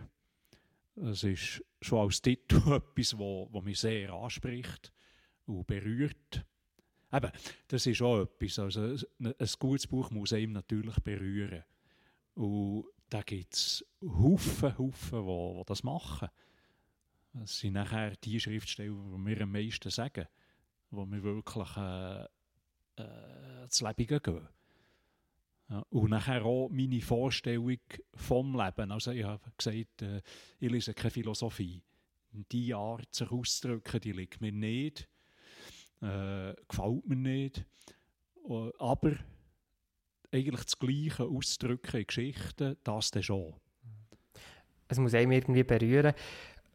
[0.96, 4.92] Es ist schon als Titel etwas, wo, wo mich sehr anspricht
[5.46, 6.44] und berührt.
[7.12, 7.30] Eben,
[7.68, 8.58] das ist auch etwas.
[8.58, 8.80] Also,
[9.18, 11.64] ein ein gutes Buch muss einem natürlich berühren.
[12.34, 16.28] Und da gibt es Haufen, Haufen, die, die das machen.
[17.32, 20.26] Das sind nachher die Schriftsteller, die mir am meisten sagen.
[20.90, 22.26] Die mir wirklich äh,
[22.96, 24.48] das Leben gehen.
[25.68, 27.78] Ja, und nachher auch meine Vorstellung
[28.14, 28.92] vom Leben.
[28.92, 30.22] Also ich habe gesagt, äh,
[30.60, 31.82] ich lese keine Philosophie.
[32.30, 35.08] Die Art, sich auszudrücken, die liegt mir nicht.
[36.00, 37.64] Äh, gefällt mir nicht.
[38.44, 39.16] Uh, aber
[40.32, 43.54] eigentlich das Gleiche auszudrücken in Geschichten, das dann schon.
[44.86, 46.14] Es muss einem irgendwie berühren.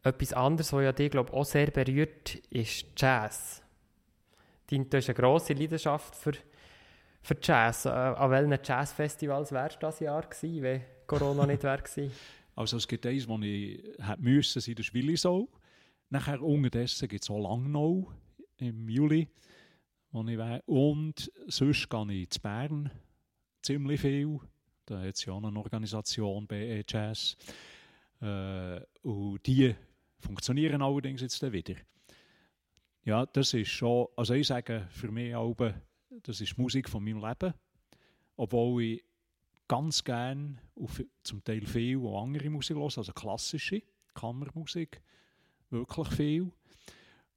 [0.02, 3.61] Etwas anderes, was ja dich glaube auch sehr berührt, ist Jazz.
[4.72, 6.32] Du hast eine grosse Leidenschaft für,
[7.20, 7.84] für Jazz.
[7.84, 11.82] Äh, an welchen Jazzfestivals wärst du das Jahr gewesen, wenn Corona nicht wäre
[12.56, 15.48] Also es gibt eins, wo ich hätte müssen sein, das ist Willisau.
[16.08, 18.10] Nachher unterdessen gibt es auch Langnau
[18.56, 19.28] im Juli,
[20.10, 20.62] wo ich wäre.
[20.64, 22.90] Und sonst gehe ich zu Bern
[23.60, 24.40] ziemlich viel.
[24.86, 27.36] Da hat es ja auch eine Organisation, BE Jazz.
[28.22, 29.74] Äh, und die
[30.18, 31.74] funktionieren allerdings jetzt wieder.
[33.04, 35.56] Ja, das ist schon, also ich sage für mich auch,
[36.22, 37.52] das ist Musik von meinem Leben.
[38.36, 39.04] Obwohl ich
[39.66, 43.82] ganz gerne auf zum Teil viel und andere Musik höre, also klassische
[44.14, 45.02] Kammermusik,
[45.70, 46.52] wirklich viel.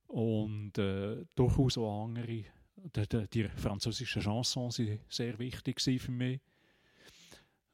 [0.07, 2.43] Und äh, durchaus auch andere.
[2.75, 6.39] Die, die, die französischen Chansons waren sehr wichtig für mich.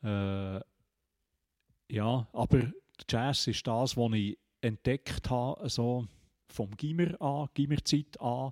[0.01, 0.61] Äh,
[1.89, 2.71] ja, aber
[3.09, 6.07] Jazz ist das, was ich entdeckt habe, so
[6.51, 8.51] vom Gimmer an, Gimmerzeit an.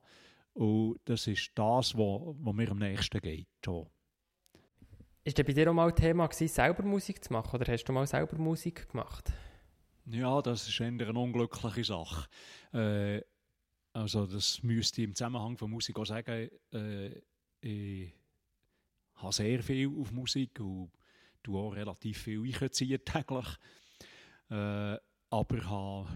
[0.54, 3.48] Und das ist das, was, mir am nächsten geht.
[3.64, 3.88] Schon.
[5.24, 7.56] Ist das bei dir auch mal Thema gewesen, selber Musik zu machen?
[7.56, 9.32] Oder hast du mal selber Musik gemacht?
[10.06, 12.28] Ja, das ist eher eine unglückliche Sache.
[12.74, 13.22] Äh,
[13.94, 17.22] also das müsste ich im Zusammenhang von Musik auch sagen, äh,
[17.62, 18.14] ich
[19.16, 20.92] habe sehr viel auf Musik und
[21.44, 23.48] tue auch relativ viel einziehen täglich.
[24.50, 24.98] Äh,
[25.32, 26.08] aber habe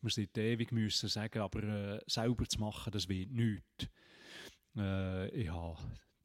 [0.00, 3.88] wir sind ewig müssen sagen, aber äh, selber zu machen, das wird nichts.
[4.76, 5.76] Äh, ich habe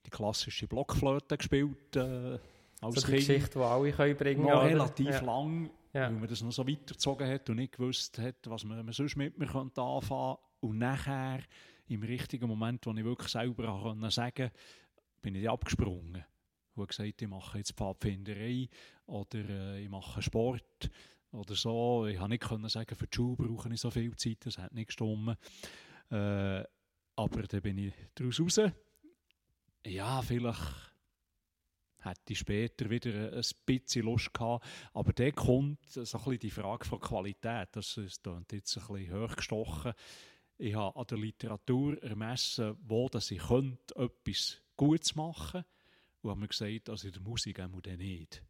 [0.05, 2.37] die klassische Blockflöte gespielt äh,
[2.81, 3.27] als so die kind.
[3.27, 4.59] Geschichte, die alle können bringen können.
[4.59, 5.21] relativ ja.
[5.21, 6.03] lang, ja.
[6.03, 9.15] weil man das noch so weitergezogen hat und nicht gewusst hat, was man, man sonst
[9.15, 11.39] mit mir könnte anfangen Und nachher,
[11.87, 14.51] im richtigen Moment, wo ich wirklich selber konnte sagen
[15.21, 16.23] bin ich abgesprungen.
[16.73, 18.67] Ich habe gesagt, ich mache jetzt Pfadfinderei
[19.05, 20.89] oder äh, ich mache Sport
[21.33, 22.05] oder so.
[22.07, 24.73] Ich konnte nicht können sagen, für die Schule brauche ich so viel Zeit, das hat
[24.73, 25.37] nicht gestimmt.
[26.09, 26.63] Äh,
[27.15, 28.61] aber dann bin ich daraus raus.
[29.85, 30.93] Ja, vielleicht
[31.99, 34.65] hätte ich später wieder ein bisschen Lust gehabt.
[34.93, 37.69] Aber dann kommt so ein bisschen die Frage von Qualität.
[37.73, 39.93] Das ist jetzt ein bisschen hochgestochen.
[40.57, 45.69] Ich habe an der Literatur ermessen, wo dass ich könnte, etwas Gutes machen könnte.
[46.21, 48.43] Und habe mir gesagt, also in der Musik auch nicht.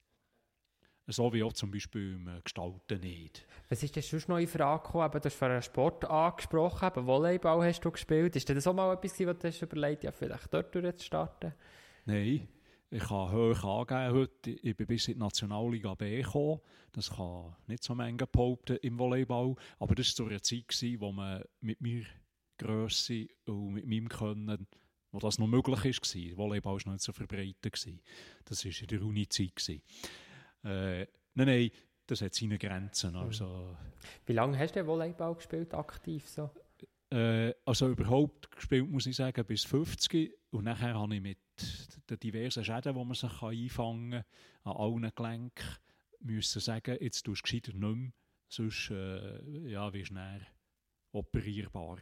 [1.08, 3.46] So wie auch zum Beispiel im Gestalten nicht.
[3.68, 5.12] Was ist denn sonst noch in Frage gekommen?
[5.12, 8.36] Du hast von einem Sport angesprochen, eben Volleyball hast du gespielt.
[8.38, 11.54] Ist das auch mal etwas, was du hast überlegt ja, vielleicht dort zu starten?
[12.06, 12.48] Nein,
[12.90, 14.52] ich kann hoch angeben heute.
[14.52, 16.62] Ich bin bis in die Nationalliga B gekommen.
[16.94, 19.56] Das kann nicht so Menge behaupten im Volleyball.
[19.80, 22.06] Aber das war zu einer Zeit, gewesen, wo man mit mir
[22.58, 24.68] Grösse und mit meinem Können
[25.14, 26.38] wo das noch möglich war.
[26.38, 27.88] Volleyball war noch nicht so verbreitet.
[28.46, 29.82] Das war in der Uni-Zeit.
[30.64, 31.72] Äh, nein, nein,
[32.08, 33.16] das hat seine Grenzen.
[33.16, 33.76] Also,
[34.26, 36.50] Wie lange hast du Volleyball gespielt, aktiv so?
[37.12, 40.34] Äh, also überhaupt gespielt, muss ich sagen, bis 50.
[40.52, 41.38] Und nachher habe ich mit
[42.10, 44.26] den diversen Schäden, die man sich einfangen kann,
[44.64, 45.66] an allen Gelenken,
[46.22, 48.12] müssen sagen, jetzt tust du gescheiter nicht mehr,
[48.48, 50.42] sonst äh, ja, wirst du näher
[51.12, 51.98] operierbar.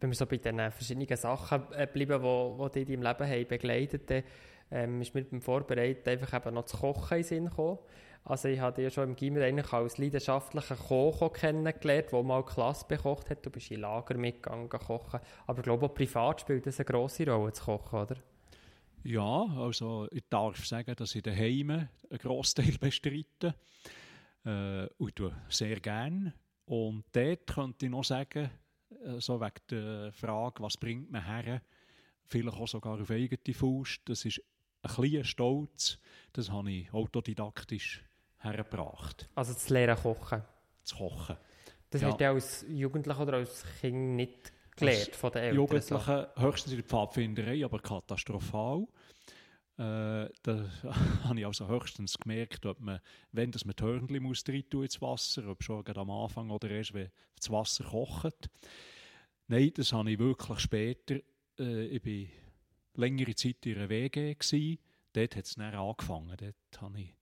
[0.00, 3.48] Wenn wir so bei den verschiedenen Sachen äh, bleiben, die, die dich im Leben haben
[3.48, 4.24] begleitet haben,
[4.70, 7.78] ähm, ist mir beim Vorbereiten einfach eben noch das Kochen in Sinn gekommen.
[8.24, 12.84] Also ich habe dich schon im Gimmer eigentlich als leidenschaftlichen Koch kennengelernt, der mal Klasse
[12.86, 13.44] bekocht hat.
[13.44, 15.20] Du bist in Lager mitgegangen kochen.
[15.46, 18.16] Aber ich glaube auch privat spielt das eine grosse Rolle, zu kochen, oder?
[19.02, 23.54] Ja, also ich darf sagen, dass ich daheim einen Großteil bestreite.
[24.44, 26.34] Äh, und tue sehr gerne.
[26.66, 28.50] Und dort könnte ich noch sagen,
[29.04, 31.62] äh, so wegen der Frage, was bringt man her,
[32.26, 34.42] vielleicht auch sogar auf eigene Faust, das ist
[34.82, 35.98] ein kleiner Stolz,
[36.32, 38.04] das habe ich autodidaktisch
[38.38, 39.28] hergebracht.
[39.34, 40.42] Also zu lernen kochen?
[40.82, 41.36] Zu kochen.
[41.90, 42.08] Das ja.
[42.08, 45.56] wird ja als Jugendlicher oder als Kind nicht gelernt von den Eltern?
[45.56, 46.42] Jugendliche so.
[46.42, 48.86] höchstens in der Pfadfinderei, aber katastrophal.
[49.76, 50.70] Äh, da
[51.24, 53.00] habe ich also höchstens gemerkt, ob man,
[53.32, 57.10] wenn das mit Hörnli muss reintun ins Wasser, ob schon am Anfang oder erst, wenn
[57.36, 58.50] das Wasser kocht.
[59.48, 61.16] Nein, das habe ich wirklich später.
[61.58, 62.36] Äh, ich war
[62.94, 64.34] längere Zeit in einer WG.
[64.34, 64.78] Gewesen.
[65.12, 66.36] Dort hat es dann angefangen.
[66.36, 67.14] Dort habe ich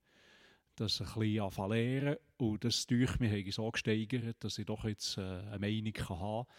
[0.76, 5.18] das ein bisschen anfangen Und das durch mich habe so gesteigert, dass ich doch jetzt
[5.18, 6.54] äh, eine Meinung haben kann.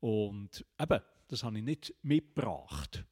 [0.00, 3.04] Und eben, das habe ich nicht mitgebracht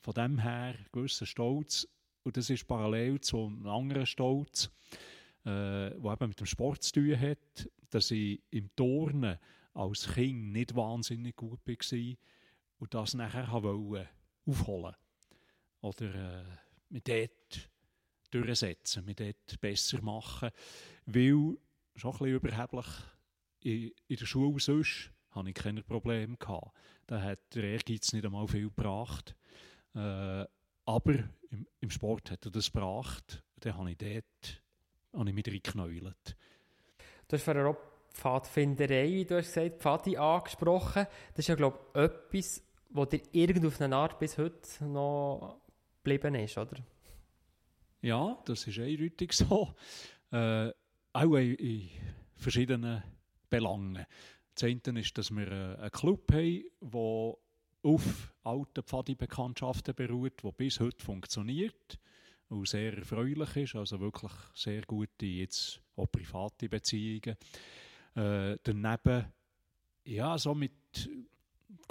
[0.00, 1.86] von dem her einen gewissen Stolz.
[2.22, 4.70] Und das ist parallel zu einem anderen Stolz,
[5.44, 9.38] äh, der eben mit dem Sport zu tun hat, dass ich im Turnen
[9.74, 12.16] als Kind nicht wahnsinnig gut war
[12.78, 14.08] und das nachher wollte
[14.46, 14.94] aufholen
[15.80, 16.44] oder äh,
[16.88, 17.70] mit dort
[18.30, 20.50] durchsetzen, mit dort besser machen,
[21.06, 21.56] weil,
[21.96, 22.86] schon ein bisschen überheblich,
[23.62, 26.36] in, in der Schule sonst hatte ich keine Probleme.
[26.36, 26.72] Gehabt.
[27.06, 29.34] Da hat der Ehrgeiz nicht einmal viel gebracht.
[29.94, 30.44] Äh,
[30.84, 31.14] aber
[31.50, 33.42] im, im, Sport hat er das gebracht.
[33.60, 34.62] Dann habe ich dort
[35.12, 36.36] habe ich mich reingeknäult.
[37.28, 37.76] Du hast vorher auch
[38.12, 41.06] Pfadfinderei, du hast gesagt, Pfadi angesprochen.
[41.30, 45.60] Das ist ja, glaube ich, etwas, was dir irgend auf eine Art bis heute noch
[46.02, 46.76] geblieben ist, oder?
[48.02, 49.74] Ja, das ist eindeutig so.
[50.32, 50.70] Äh,
[51.12, 51.88] auch in
[52.36, 53.02] verschiedenen
[53.48, 54.06] Belangen.
[54.54, 57.34] Das eine ist, dass wir äh, einen Club haben, der
[57.82, 61.98] auf alten Pfadi-Bekanntschaften beruht, der bis heute funktioniert
[62.48, 67.36] und sehr erfreulich ist, also wirklich sehr gute, jetzt auch private Beziehungen.
[68.14, 69.32] Äh, daneben,
[70.04, 71.08] ja, so mit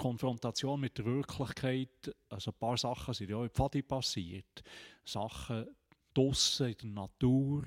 [0.00, 4.62] Konfrontation mit der Wirklichkeit, also ein paar Sachen sind ja auch in Pfadi passiert.
[5.04, 5.66] Sachen
[6.14, 7.64] draussen in der Natur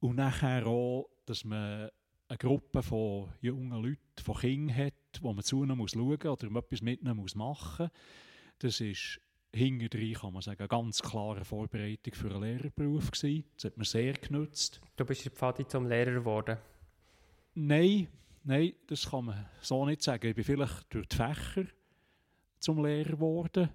[0.00, 1.88] und nachher auch, dass man
[2.28, 6.56] eine Gruppe von jungen Leuten, von Kindern hat, wo man zu ihnen muss schauen oder
[6.56, 8.02] etwas mit ihnen muss machen muss.
[8.58, 9.18] Das ist
[9.54, 13.44] hinterdrein, kann man sagen, eine ganz klare Vorbereitung für einen Lehrerberuf gewesen.
[13.54, 14.82] Das hat mir sehr genützt.
[14.96, 16.58] Du bist in Pfadi zum Lehrer geworden?
[17.54, 18.08] Nein,
[18.44, 20.26] nein, das kann man so nicht sagen.
[20.26, 21.66] Ich bin vielleicht durch die Fächer
[22.58, 23.70] zum Lehrer geworden.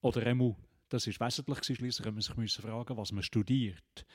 [0.00, 0.56] Oder einmal,
[0.88, 4.06] das ist wesentlich schliesslich man sich fragen, was man studiert.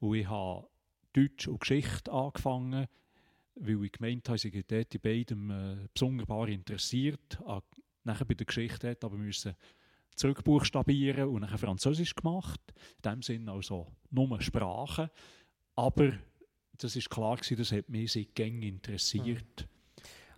[0.00, 0.68] Und ich habe
[1.12, 2.88] Deutsch und Geschichte angefangen
[3.54, 7.38] weil ich gemeint habe, ich dort in beidem äh, besonders interessiert.
[8.04, 9.54] Nachher bei der Geschichte hat aber müssen
[10.16, 12.60] zurückbuchstabieren und nachher Französisch gemacht.
[12.96, 15.10] In dem Sinne also nur Sprachen.
[15.76, 16.12] Aber
[16.78, 19.44] das ist klar gewesen, das hat mich seit Gängen interessiert.
[19.60, 19.72] Mhm.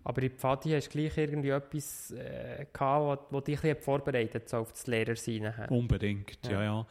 [0.05, 4.59] Aber in Pfadi hast du gleich irgendwie etwas äh, gehabt, was dich ein vorbereitet so
[4.59, 5.53] auf das Lehrersein.
[5.71, 6.53] Unbedingt, ja.
[6.53, 6.87] ja, ja.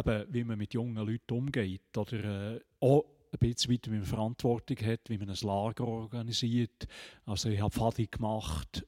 [0.00, 1.96] Eben, wie man mit jungen Leuten umgeht.
[1.96, 6.88] Oder äh, auch ein bisschen weiter, wie man Verantwortung hat, wie man ein Lager organisiert.
[7.24, 8.84] Also ich habe Fadi gemacht,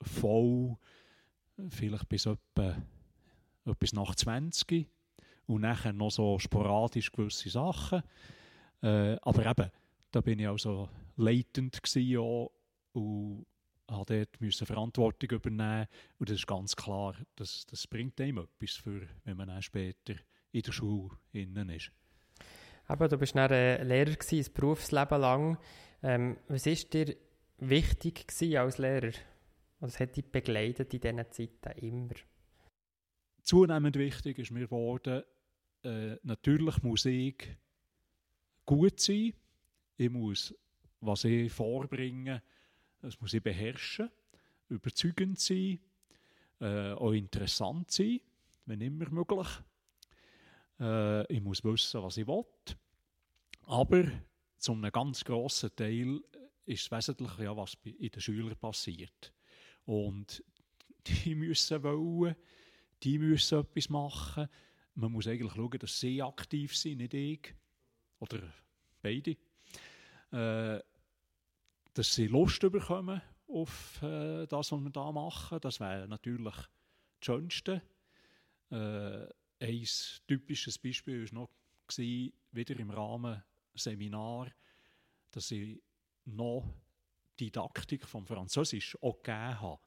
[0.00, 0.76] voll,
[1.68, 2.76] vielleicht bis etwa,
[3.66, 4.88] etwas nach 20
[5.46, 8.02] und nachher noch so sporadisch gewisse Sachen.
[8.82, 9.70] Äh, aber eben,
[10.10, 12.48] da bin ich also leitend gewesen
[12.92, 13.46] und
[13.88, 15.86] habe dort müssen Verantwortung übernehmen
[16.18, 20.14] und das ist ganz klar, das, das bringt einem etwas, für, wenn man dann später
[20.52, 21.90] in der Schule innen ist.
[22.86, 25.58] Aber du bist dann äh, Lehrer gewesen, ein Berufsleben lang.
[26.02, 27.16] Ähm, was war dir
[27.58, 28.26] wichtig
[28.58, 29.12] als Lehrer?
[29.78, 32.14] Was hat dich begleitet in diesen Zeiten immer?
[33.42, 35.22] Zunehmend wichtig ist mir geworden,
[35.84, 37.36] äh, natürlich muss ich
[38.70, 39.32] gut sein.
[39.96, 40.54] Ich muss,
[41.00, 42.40] was ich vorbringe,
[43.00, 44.08] das muss ich beherrschen,
[44.68, 45.80] überzeugend sein,
[46.60, 48.20] äh, auch interessant sein,
[48.66, 49.48] wenn immer möglich.
[50.78, 52.44] Äh, ich muss wissen, was ich will.
[53.62, 54.04] Aber
[54.56, 56.20] zu einem ganz grossen Teil
[56.64, 59.32] ist es wesentlich, ja, was in den Schülern passiert.
[59.84, 60.44] Und
[61.08, 62.36] die müssen wollen,
[63.02, 64.48] die müssen etwas machen.
[64.94, 67.54] Man muss eigentlich schauen, dass sie aktiv sind, nicht ich.
[68.20, 68.40] Oder
[69.02, 69.36] beide.
[70.30, 70.80] Äh,
[71.94, 75.58] dass sie Lust bekommen auf äh, das, was wir da machen.
[75.60, 76.68] Das wäre natürlich das
[77.20, 77.82] Schönste.
[78.70, 79.26] Äh,
[79.60, 79.88] ein
[80.26, 81.50] typisches Beispiel war noch,
[81.88, 83.42] gewesen, wieder im Rahmen
[83.74, 84.52] Seminar,
[85.32, 85.82] dass ich
[86.24, 86.64] noch
[87.38, 89.80] Didaktik vom Französisch auch gegeben habe.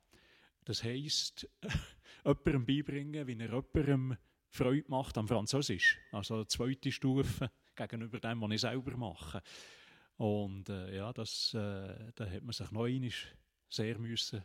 [0.66, 1.48] Das heisst,
[2.26, 4.18] jemandem beibringen, wie er jemandem
[4.50, 6.00] Freude macht am Französisch.
[6.12, 9.42] Also zweite Stufe gegenüber dem, was ich selber mache.
[10.18, 13.12] Und äh, ja, das, äh, da hat man sich noch einmal
[13.70, 14.44] sehr müssen,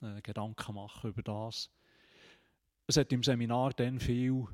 [0.00, 1.70] äh, Gedanken machen über das.
[2.86, 4.46] Es hat im Seminar dann viel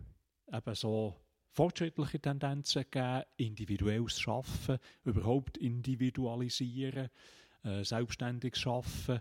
[0.52, 1.16] eben so
[1.52, 7.10] fortschrittliche Tendenzen gegeben, individuelles Schaffen, überhaupt individualisieren,
[7.64, 9.20] äh, selbstständiges Schaffen.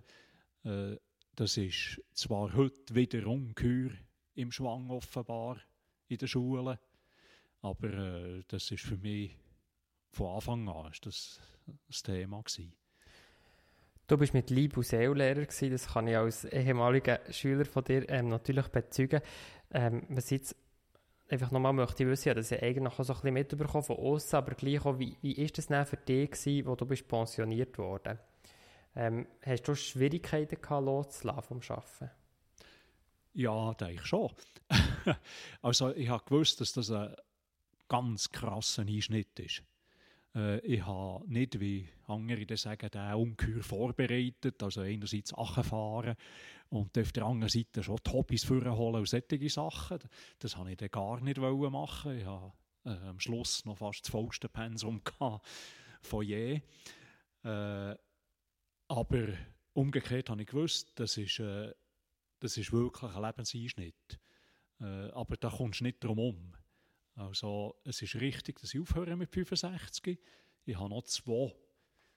[0.64, 0.96] Äh,
[1.36, 3.92] das ist zwar heute wieder ungeheuer
[4.36, 5.58] im Schwang offenbar
[6.08, 6.78] in den Schulen,
[7.62, 9.38] aber äh, das ist für mich
[10.12, 11.40] von Anfang an ist das,
[11.88, 12.74] das Thema gewesen.
[14.08, 17.84] Du bist mit Liebe und Seele Lehrer gewesen, das kann ich als ehemaliger Schüler von
[17.84, 19.22] dir ähm, natürlich bezeugen.
[19.72, 20.56] Ähm, was jetzt
[21.30, 24.38] einfach nochmal möchte ich wissen, dass ich eigentlich auch so ein bisschen mitbekommen von außen,
[24.38, 27.78] aber gleich auch, wie, wie ist das denn für dich gewesen, wo du bist pensioniert
[27.78, 28.18] worden?
[28.96, 32.12] Ähm, hast du Schwierigkeiten gehabt, loszulassen vom Arbeiten?
[33.34, 34.32] Ja, denke ich schon.
[35.62, 37.16] also ich habe gewusst, dass das ein
[37.90, 39.64] ganz krasser Einschnitt ist.
[40.36, 46.16] Äh, ich habe nicht, wie andere sagen, den ungeheuer vorbereitet, also einerseits fahren
[46.70, 50.00] und auf der anderen Seite schon die Hobbys vorholen und solche Sachen.
[50.40, 52.54] Das habe ich dann gar nicht machen Ich habe
[52.86, 55.02] äh, am Schluss noch fast das vollste Pensum
[56.02, 56.62] von je.
[57.44, 57.96] Äh,
[58.88, 59.28] aber
[59.74, 61.74] umgekehrt habe ich gewusst, das ist, äh,
[62.40, 64.20] das ist wirklich ein Lebenseinschnitt.
[64.80, 66.54] Äh, aber da kommst du nicht drum herum.
[67.20, 70.18] Also es ist richtig, dass ich aufhöre mit 65.
[70.64, 71.54] Ich habe noch zwei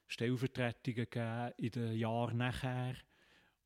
[0.07, 2.95] Stellvertretungen gegeben in den Jahren nachher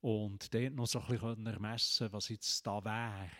[0.01, 3.31] und dort noch so ein bisschen ermessen, was jetzt da wäre.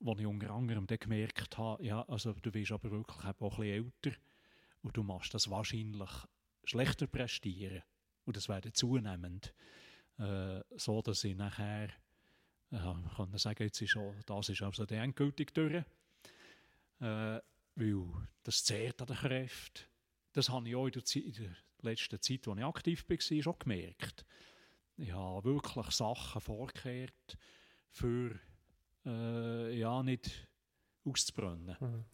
[0.00, 3.64] Wo ich unter anderem gemerkt habe, ja, also du bist aber wirklich auch ein bisschen
[3.64, 4.16] älter
[4.80, 6.10] und du machst das wahrscheinlich
[6.64, 7.82] schlechter prestieren.
[8.24, 9.52] Und das wäre zunehmend.
[10.16, 11.90] Äh, so, dass ich nachher,
[12.70, 12.78] äh,
[13.14, 15.84] kann sagen, jetzt ist auch, das ist also die endgültig durch
[17.04, 17.40] äh,
[17.76, 19.84] weil das zehrt an den Kräften.
[20.32, 23.42] Das habe ich auch in der, Zeit, in der letzten Zeit, als ich aktiv war,
[23.42, 24.24] schon gemerkt.
[24.96, 27.36] Ich habe wirklich Sachen vorgekehrt,
[27.90, 28.38] für
[29.04, 30.48] äh, ja, nicht
[31.04, 31.76] auszubrennen.
[31.78, 32.04] Mhm.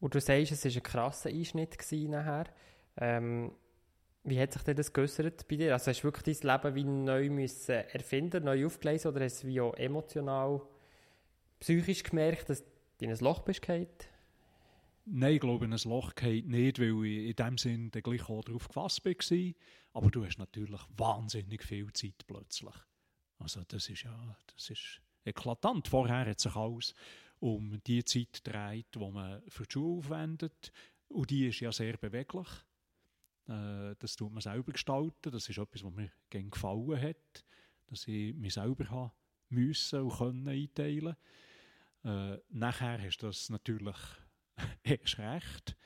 [0.00, 1.78] Und du sagst, es war ein krasser Einschnitt
[2.08, 2.46] nachher.
[2.96, 3.52] Ähm,
[4.24, 5.72] wie hat sich denn das geäußert bei dir?
[5.72, 9.48] Also hast du wirklich dein Leben wie neu müssen erfinden, neu aufgelesen oder hast du
[9.48, 10.62] wie auch emotional,
[11.60, 13.88] psychisch gemerkt, dass du in ein Loch bist gefallen?
[15.06, 18.42] Nein, ich glaube, in ein Loch geht nicht, weil ich in dem Sinn gleich auch
[18.42, 19.54] darauf gefasst war.
[19.92, 22.74] Aber du hast natürlich wahnsinnig viel Zeit plötzlich.
[23.38, 25.88] Also das ist ja, das ist eklatant.
[25.88, 26.94] Vorher hat sich alles
[27.38, 30.72] um die Zeit gedreht, die man für die Schule aufwendet.
[31.08, 32.48] Und die ist ja sehr beweglich.
[33.46, 35.30] Äh, das tut man selber gestalten.
[35.30, 37.44] Das ist etwas, was mir gerne gefallen hat.
[37.86, 39.12] Dass ich mich selber habe
[39.50, 41.16] müssen und können einteilen.
[42.04, 43.96] Äh, nachher hast du das natürlich
[44.82, 45.76] erst recht.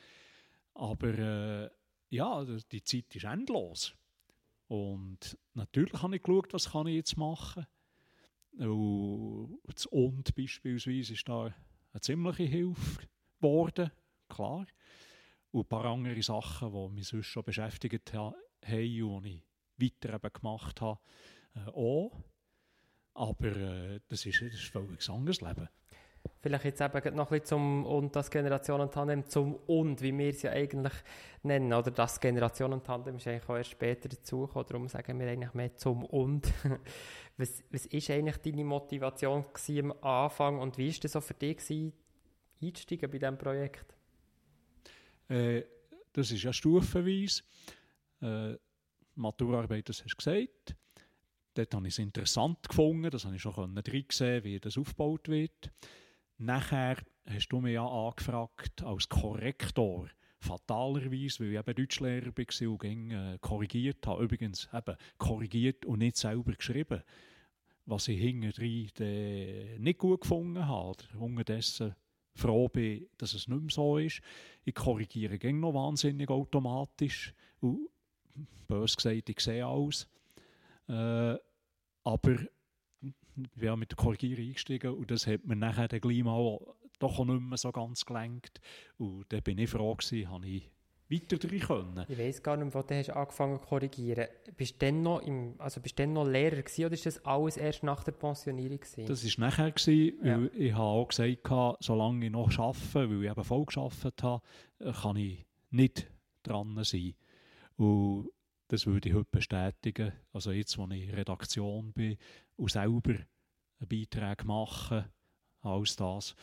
[0.75, 1.71] Aber äh,
[2.11, 3.95] ja, die Zeit ist endlos.
[4.69, 7.67] Und natürlich habe ich geschaut, was kann ich jetzt machen.
[8.59, 11.55] Und das Und beispielsweise ist da
[11.93, 13.09] eine ziemliche Hilfe
[13.41, 13.91] geworden,
[14.29, 14.67] klar.
[15.51, 19.43] Und ein paar andere Sachen, die mich sonst schon beschäftigt haben und die
[19.79, 21.01] ich weiter eben gemacht habe,
[21.55, 22.13] äh, auch.
[23.15, 25.69] Aber äh, das, ist, das ist ein völlig anderes Leben.
[26.41, 30.53] Vielleicht jetzt eben noch ein zum und das Generationentandem zum und, wie wir es ja
[30.53, 30.93] eigentlich
[31.43, 35.77] nennen, oder das Generationentandem ist eigentlich auch erst später dazugekommen, darum sagen wir eigentlich mehr
[35.77, 36.53] zum und.
[37.37, 39.45] was, was ist eigentlich deine Motivation
[39.81, 41.93] am Anfang und wie war das so für dich gewesen,
[42.63, 43.97] einzusteigen bei diesem Projekt?
[45.29, 45.65] Äh,
[46.13, 47.43] das ist ja stufenweise.
[48.21, 48.57] Äh,
[49.15, 50.77] Maturarbeit, das hast du gesagt.
[51.55, 55.29] Dort habe ich es interessant gefunden, das habe ich schon drin gesehen, wie das aufgebaut
[55.29, 55.73] wird.
[56.39, 60.09] Nachher hast du mich ja angefragt als Korrektor.
[60.41, 64.23] Fatalerweise, weil ich eben Deutschlehrer war und ging, äh, korrigiert habe.
[64.23, 67.03] Übrigens eben korrigiert und nicht selber geschrieben.
[67.87, 71.03] Was ich hinterher nicht gut gefunden habe.
[71.19, 71.97] Unterdessen
[72.37, 74.21] froh bin, dass es nicht mehr so ist.
[74.65, 77.35] Ich korrigiere ging noch wahnsinnig automatisch.
[77.61, 77.89] Und
[78.69, 80.09] bös gesagt, ich sehe alles.
[80.89, 81.37] Äh,
[82.05, 82.39] aber
[83.55, 86.59] bin mit der Korrigierung eingestiegen und das hat mir nachher dann gleich mal
[86.99, 88.61] doch auch nicht mehr so ganz gelenkt.
[88.97, 90.71] Und dann bin ich froh gewesen, habe ich
[91.11, 92.05] weiter drin können.
[92.09, 94.27] Ich weiß gar nicht, wo du hast angefangen zu korrigieren.
[94.57, 97.83] Bist du noch, im, also bist du noch Lehrer gewesen, oder ist das alles erst
[97.83, 99.07] nach der Pensionierung gewesen?
[99.07, 100.67] Das war nachher, gewesen, weil ja.
[100.67, 101.49] ich habe auch gesagt,
[101.81, 104.43] solange ich noch arbeite, weil ich eben voll gearbeitet habe,
[105.01, 106.11] kann ich nicht
[106.43, 107.15] dran sein.
[107.77, 108.29] Und
[108.69, 110.13] das würde ich heute bestätigen.
[110.33, 112.17] Also jetzt, wo ich in Redaktion bin
[112.57, 113.15] und selber
[113.81, 115.11] Beiträge mache,
[115.63, 116.37] alles das,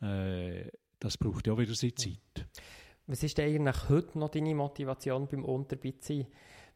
[0.00, 2.46] äh, das braucht ja wieder seine Zeit.
[3.06, 6.26] Was ist denn eigentlich heute noch deine Motivation beim Unterbeiziehen?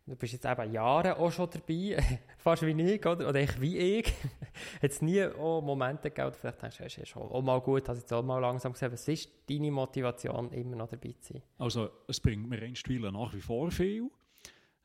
[0.04, 2.02] Du bist jetzt eben Jahre auch schon dabei,
[2.38, 3.28] fast wie ich, oder?
[3.28, 4.06] Oder ich wie ich.
[4.82, 7.86] Hat es nie auch Momente gegeben, vielleicht denkst du, es ist schon auch mal gut,
[7.88, 8.90] hast jetzt auch mal langsam gesehen.
[8.92, 11.42] Was ist deine Motivation, immer noch dabei zu sein?
[11.58, 14.10] Also, es bringt mir einstweilen nach wie vor viel.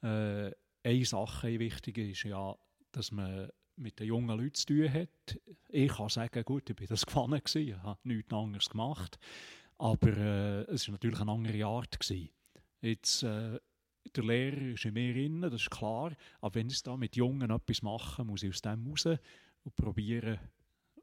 [0.03, 0.51] Äh,
[0.83, 2.55] eine Sache, wichtig ist ja,
[2.91, 5.39] dass man mit den jungen Leuten zu tun hat.
[5.69, 9.17] Ich kann sagen, gut, ich war das gefangen, ich habe nichts anderes gemacht.
[9.77, 11.99] Aber äh, es war natürlich eine andere Art.
[11.99, 12.29] Gewesen.
[12.81, 13.59] Jetzt, äh,
[14.15, 16.11] der Lehrer ist in mir drin, das ist klar.
[16.41, 20.39] Aber wenn ich da mit Jungen etwas mache, muss ich aus dem raus und probieren,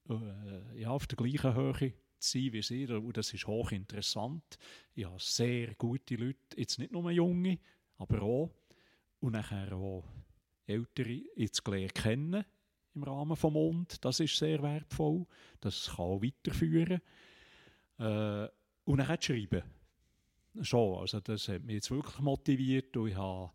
[0.08, 2.86] äh, ja, auf der gleichen Höhe zu sein wie sie.
[2.86, 4.58] Das ist hochinteressant.
[4.94, 7.58] Ich habe sehr gute Leute, jetzt nicht nur junge,
[7.96, 8.50] aber auch
[9.20, 10.04] und nachher auch
[10.66, 12.44] Ältere jetzt gelernt kennen
[12.94, 14.04] im Rahmen vom Mund.
[14.04, 15.26] Das ist sehr wertvoll.
[15.60, 17.00] Das kann auch weiterführen.
[17.98, 18.48] Äh,
[18.84, 19.62] und dann schreiben.
[20.62, 23.52] Schon, also das hat mich jetzt wirklich motiviert und ich habe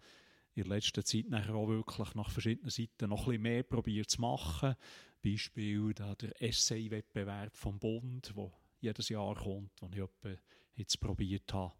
[0.53, 4.21] in der letzten Zeit nachher auch wirklich nach verschiedenen Seiten noch ein mehr probiert zu
[4.21, 4.75] machen.
[5.21, 10.39] Beispiel da der Essay-Wettbewerb vom Bund, der jedes Jahr kommt, wo ich
[10.75, 11.73] jetzt probiert habe,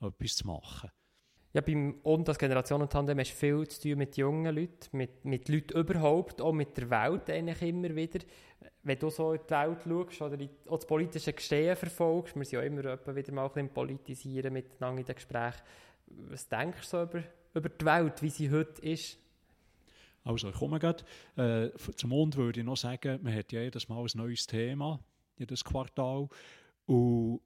[0.00, 0.90] etwas zu machen.
[1.54, 5.48] Ja, beim und das Generationentandem hast du viel zu tun mit jungen Leuten, mit, mit
[5.48, 8.20] Leuten überhaupt, auch mit der Welt eigentlich immer wieder.
[8.82, 12.44] Wenn du so in die Welt schaust oder in, auch das politische Gestehen verfolgst, wir
[12.44, 15.62] sind ja immer wieder mal ein bisschen politisieren miteinander in den Gesprächen.
[16.06, 17.22] Was denkst du so über,
[17.54, 19.18] über die Welt, wie sie heute ist?
[20.24, 21.04] Also ich komme gerade.
[21.36, 25.00] Äh, zum Mond würde ich noch sagen, man hat ja jedes Mal ein neues Thema,
[25.38, 26.28] jedes Quartal.
[26.84, 27.40] Und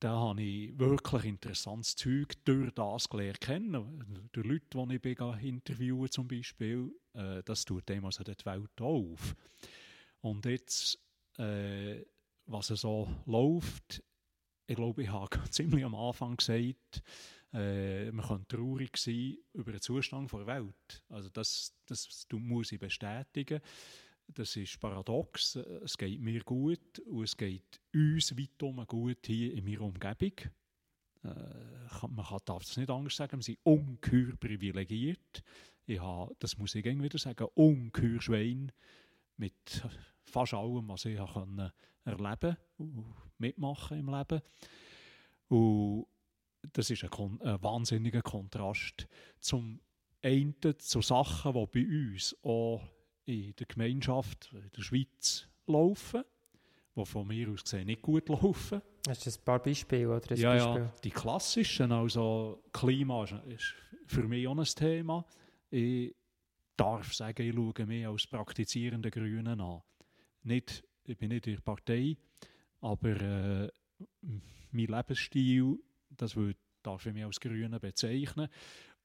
[0.00, 4.28] da habe ich wirklich interessantes Zeug durch das gelernt kennen.
[4.32, 8.80] Durch Leute, die ich bin, interviewen zum Beispiel, äh, das tut dem also die Welt
[8.80, 9.36] auf.
[10.22, 10.98] Und jetzt,
[11.38, 12.02] äh,
[12.46, 14.02] was so läuft,
[14.66, 17.02] ich glaube, ich habe ziemlich am Anfang gesagt,
[17.52, 21.04] äh, man kann traurig sein über den Zustand der Welt.
[21.10, 23.60] Also das, das muss ich bestätigen.
[24.34, 25.56] Das ist paradox.
[25.56, 30.32] Es geht mir gut und es geht uns weitum gut hier in meiner Umgebung.
[31.24, 35.42] Äh, man darf es nicht anders sagen, wir sind ungeheuer privilegiert.
[35.86, 38.72] Ich habe, das muss ich wieder sagen, ungeheuer Schwein
[39.36, 39.88] mit
[40.22, 41.72] fast allem, was ich habe
[42.04, 44.42] erleben und mitmachen im Leben.
[45.48, 46.06] Und
[46.72, 49.08] das ist ein, Kon ein wahnsinniger Kontrast
[49.40, 49.80] zum
[50.22, 52.82] einen zu Sachen, die bei uns auch
[53.30, 56.24] in der Gemeinschaft, in der Schweiz laufen,
[56.96, 58.82] die von mir aus gesehen nicht gut laufen.
[59.08, 60.16] Hast du ein paar Beispiele?
[60.16, 60.82] Oder ja, Beispiel?
[60.82, 63.74] ja, die klassischen, also Klima ist
[64.06, 65.24] für mich auch ein Thema.
[65.70, 66.14] Ich
[66.76, 69.82] darf sagen, ich schaue mich als praktizierende Grünen an.
[70.42, 72.16] Nicht, ich bin nicht in der Partei,
[72.80, 73.68] aber äh,
[74.72, 75.78] mein Lebensstil,
[76.10, 78.48] das würde, darf ich mich als Grüne bezeichnen.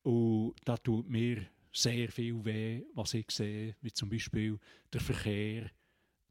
[0.03, 1.45] Und das tut mir
[1.75, 4.57] sehr viel weh, was ich sehe, wie zum Beispiel
[4.93, 5.69] der Verkehr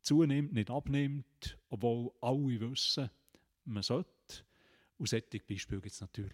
[0.01, 3.11] zunimmt, nicht abnimmt, obwohl alle wissen,
[3.64, 4.09] man sollte.
[4.97, 6.32] Und solche Beispiele gibt es natürlich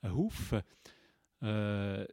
[0.00, 0.62] einen Haufen.
[1.40, 2.06] Äh,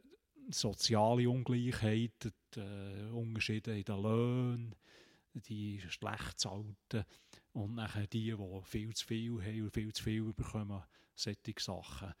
[0.48, 4.74] soziale Ungleichheit, äh, Unterschiede in den Löhnen,
[5.34, 7.04] die schlecht zahlten
[7.52, 10.82] und nachher die, die viel zu viel haben und viel zu viel bekommen,
[11.14, 12.14] solche Sachen.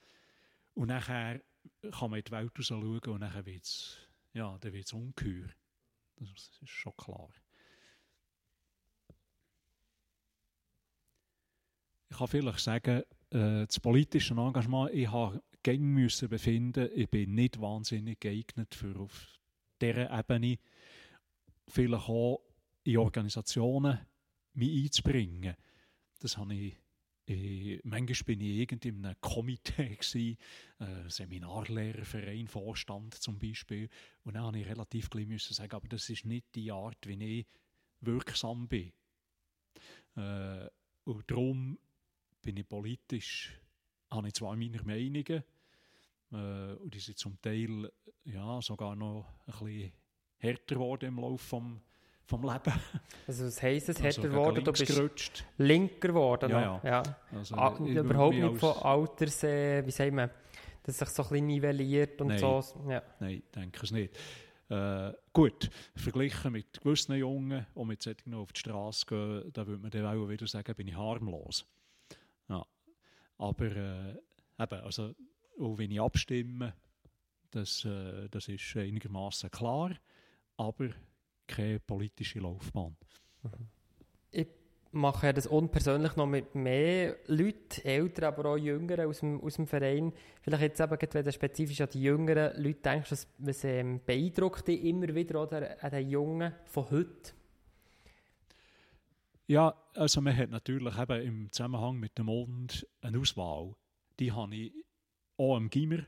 [0.74, 1.40] Und nachher
[1.92, 3.98] kann man in die Welt schauen und dann wird es
[4.32, 4.58] ja,
[4.92, 5.48] ungeheuer.
[6.16, 7.30] Das ist schon klar.
[12.08, 15.42] Ich kann vielleicht sagen, äh, das politische Engagement, ich habe
[15.78, 19.36] müssen befinden, ich bin nicht wahnsinnig geeignet für auf
[19.80, 20.58] dieser Ebene
[21.68, 22.40] vielleicht auch
[22.84, 23.98] in Organisationen
[24.54, 25.56] mich einzubringen.
[26.20, 26.76] Das habe ich
[27.26, 30.38] ich, manchmal bin ich irgendwie in einem Komitee, gewesen,
[30.78, 33.88] äh, Seminarlehrerverein, Vorstand zum Beispiel.
[34.24, 37.40] Und dann musste ich relativ gleich müssen sagen, aber das ist nicht die Art, wie
[37.40, 37.46] ich
[38.00, 38.92] wirksam bin.
[40.16, 40.68] Äh,
[41.04, 41.78] und darum
[42.42, 43.52] bin ich politisch,
[44.10, 45.44] habe ich zwar meine Meinungen,
[46.32, 47.90] äh, und die sind zum Teil
[48.24, 49.92] ja, sogar noch ein bisschen
[50.38, 51.80] härter geworden im Laufe des
[52.26, 52.72] vom Leben.
[53.26, 54.64] Also was heisst es, also härter geworden?
[54.64, 55.44] Du bist gerutscht.
[55.58, 56.50] linker geworden?
[56.50, 56.80] Ja, ja.
[56.84, 57.02] ja.
[57.32, 60.30] Also, ah, überhaupt nicht von Alters, äh, wie sagen wir,
[60.82, 62.38] dass sich so ein bisschen nivelliert und Nein.
[62.38, 62.62] so.
[62.88, 63.02] Ja.
[63.20, 64.16] Nein, denke es nicht.
[64.68, 69.82] Äh, gut, verglichen mit gewissen Jungen, die mit solchen auf die Straße gehen, da würde
[69.82, 71.64] man dann auch wieder sagen, bin ich harmlos.
[72.48, 72.66] Ja.
[73.38, 74.10] Aber äh,
[74.58, 75.14] eben, also,
[75.60, 76.74] auch wenn ich abstimme,
[77.50, 79.92] das, äh, das ist einigermaßen klar,
[80.56, 80.88] aber
[81.46, 82.96] keine politische Laufbahn.
[84.30, 84.46] Ich
[84.92, 89.66] mache das unpersönlich noch mit mehr Leuten, Eltern, aber auch Jüngeren aus dem, aus dem
[89.66, 90.12] Verein.
[90.42, 94.66] Vielleicht jetzt eben, wenn du spezifisch an die jüngeren Leute denkst, was, was ähm, beeindruckt
[94.68, 97.32] dich immer wieder oder, an den Jungen von heute?
[99.48, 103.76] Ja, also man hat natürlich eben im Zusammenhang mit dem Mond eine Auswahl.
[104.18, 104.72] Die habe ich
[105.36, 106.00] auch am Gimmer,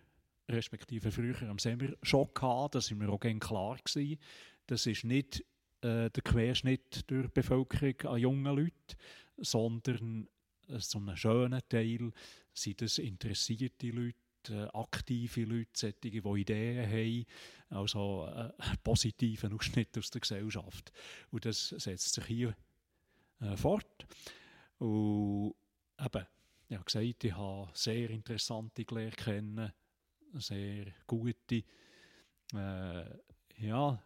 [0.49, 2.75] respektive früher am Semmer, schon gehabt.
[2.75, 3.77] Das war mir auch klar.
[3.85, 4.19] Gewesen.
[4.69, 5.41] Das ist nicht
[5.81, 8.97] äh, der Querschnitt der Bevölkerung an jungen Leuten,
[9.39, 10.29] sondern
[10.69, 12.13] äh, zu einem schönen Teil
[12.53, 14.19] sind es interessierte Leute,
[14.51, 17.27] äh, aktive Leute, solche, die Ideen haben,
[17.71, 20.93] also äh, einen positiven Ausschnitt aus der Gesellschaft.
[21.31, 22.55] Und das setzt sich hier
[23.41, 24.07] äh, fort.
[24.77, 25.55] Und
[25.99, 26.27] eben,
[26.69, 29.73] ich habe gesagt, ich habe sehr interessante gelernt kennen,
[30.35, 31.65] sehr gute.
[32.53, 33.05] Äh,
[33.61, 34.03] ja,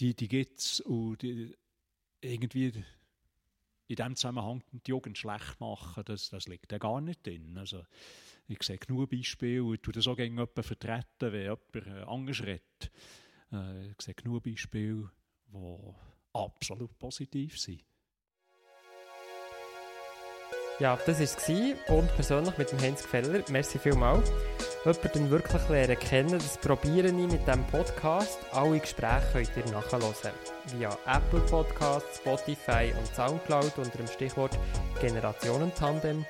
[0.00, 1.56] die, die gibt es und die,
[2.20, 2.84] irgendwie
[3.88, 7.56] in diesem Zusammenhang die Jugend schlecht machen, das, das liegt ja gar nicht drin.
[7.56, 7.84] Also,
[8.46, 12.42] ich sehe genug Beispiele und tue das auch gegen jemanden vertreten, wenn jemand äh, anders
[12.42, 12.90] redet.
[13.52, 15.10] Äh, ich sehe genug Beispiele,
[15.48, 15.94] die
[16.32, 17.82] absolut positiv sind.
[20.80, 21.88] Ja, das war es.
[21.88, 23.42] Und persönlich mit dem Heinz Gefeller.
[23.50, 24.30] Merci vielmals.
[24.96, 28.38] Jemanden wirklich lernen kennen, das probiere ich mit diesem Podcast.
[28.52, 30.32] Alle Gespräche könnt ihr nachhören.
[30.66, 34.58] Via Apple Podcasts, Spotify und Soundcloud unter dem Stichwort
[35.00, 36.24] Generationentandem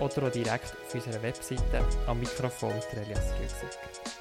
[0.00, 4.19] oder auch direkt auf unserer Webseite am Mikrofon Elias Rüegsegger.